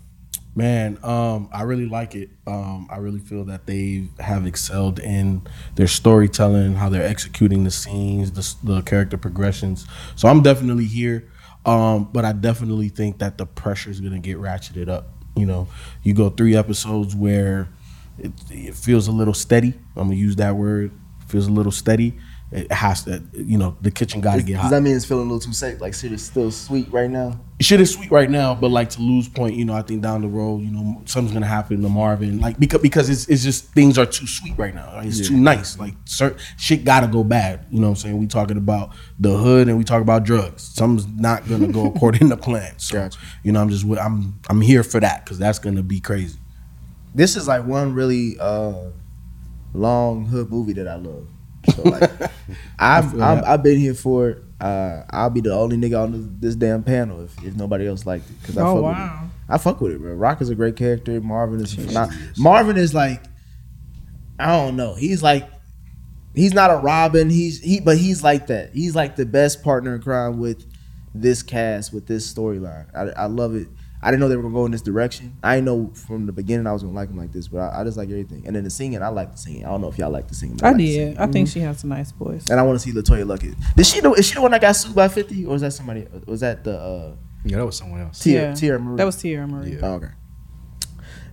[0.55, 2.29] Man, um, I really like it.
[2.47, 5.41] Um, I really feel that they have excelled in
[5.77, 9.87] their storytelling, how they're executing the scenes, the, the character progressions.
[10.15, 11.27] So I'm definitely here,
[11.65, 15.09] um, but I definitely think that the pressure is going to get ratcheted up.
[15.35, 15.69] You know,
[16.03, 17.69] you go three episodes where
[18.19, 19.75] it, it feels a little steady.
[19.97, 20.93] I'm gonna use that word.
[21.29, 22.19] Feels a little steady.
[22.51, 24.65] It has to, you know, the kitchen got to get hot.
[24.65, 25.81] Does that mean it's feeling a little too safe?
[25.81, 27.41] Like, shit is still sweet right now?
[27.63, 30.21] shit is sweet right now, but like to lose point, you know, I think down
[30.21, 33.73] the road, you know, something's gonna happen to Marvin, like because because it's, it's just
[33.73, 34.93] things are too sweet right now.
[34.95, 35.79] Like, it's too nice.
[35.79, 37.67] Like certain shit gotta go bad.
[37.71, 38.19] You know what I'm saying?
[38.19, 40.63] We talking about the hood and we talk about drugs.
[40.63, 42.79] Something's not gonna go according to plan.
[42.79, 43.19] So Gotcha.
[43.43, 46.39] you know, I'm just I'm I'm here for that because that's gonna be crazy.
[47.15, 48.91] This is like one really uh
[49.75, 51.29] long hood movie that I love.
[51.75, 52.11] So like,
[52.79, 53.47] I'm, feel I'm that.
[53.47, 54.43] I've been here for it.
[54.61, 58.07] Uh, I'll be the only nigga on this, this damn panel if, if nobody else
[58.07, 58.37] liked it.
[58.45, 59.21] Cause I Oh fuck with wow.
[59.25, 59.53] it.
[59.53, 60.15] I fuck with it, bro.
[60.15, 61.21] Rock is a great character.
[61.21, 62.11] Marvin is not.
[62.39, 63.23] Marvin is like,
[64.39, 64.95] I don't know.
[64.95, 65.49] He's like,
[66.35, 67.29] he's not a Robin.
[67.29, 68.73] He's he, but he's like that.
[68.73, 70.65] He's like the best partner in crime with
[71.15, 72.87] this cast with this storyline.
[72.95, 73.69] I, I love it.
[74.03, 75.37] I didn't know they were gonna go in this direction.
[75.43, 77.81] I didn't know from the beginning I was gonna like him like this, but I,
[77.81, 78.47] I just like everything.
[78.47, 79.65] And then the singing, I like the singing.
[79.65, 80.57] I don't know if y'all like the singing.
[80.57, 80.95] but I like did.
[80.95, 81.19] singing.
[81.19, 82.49] I think she has a nice voice.
[82.51, 83.55] And I want to see LeToya Luckett.
[83.77, 84.15] Did she know?
[84.15, 86.07] Is she the one that got sued by Fifty, or was that somebody?
[86.27, 88.19] Was that the uh, Yeah, that was someone else.
[88.19, 88.97] Tia Tia Marie?
[88.97, 89.79] That was Teairra Mari.
[89.81, 90.09] Oh, okay.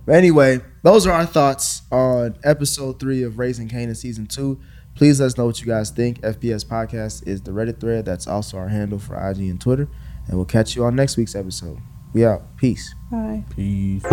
[0.06, 4.60] But anyway, those are our thoughts on episode three of Raising Kanan season two.
[4.94, 6.20] Please let us know what you guys think.
[6.22, 8.04] FPS Podcast is the Reddit thread.
[8.04, 9.88] That's also our handle for IG and Twitter.
[10.26, 11.78] And we'll catch you on next week's episode.
[12.12, 12.42] We out.
[12.56, 12.94] Peace.
[13.10, 13.44] Bye.
[13.54, 14.04] Peace.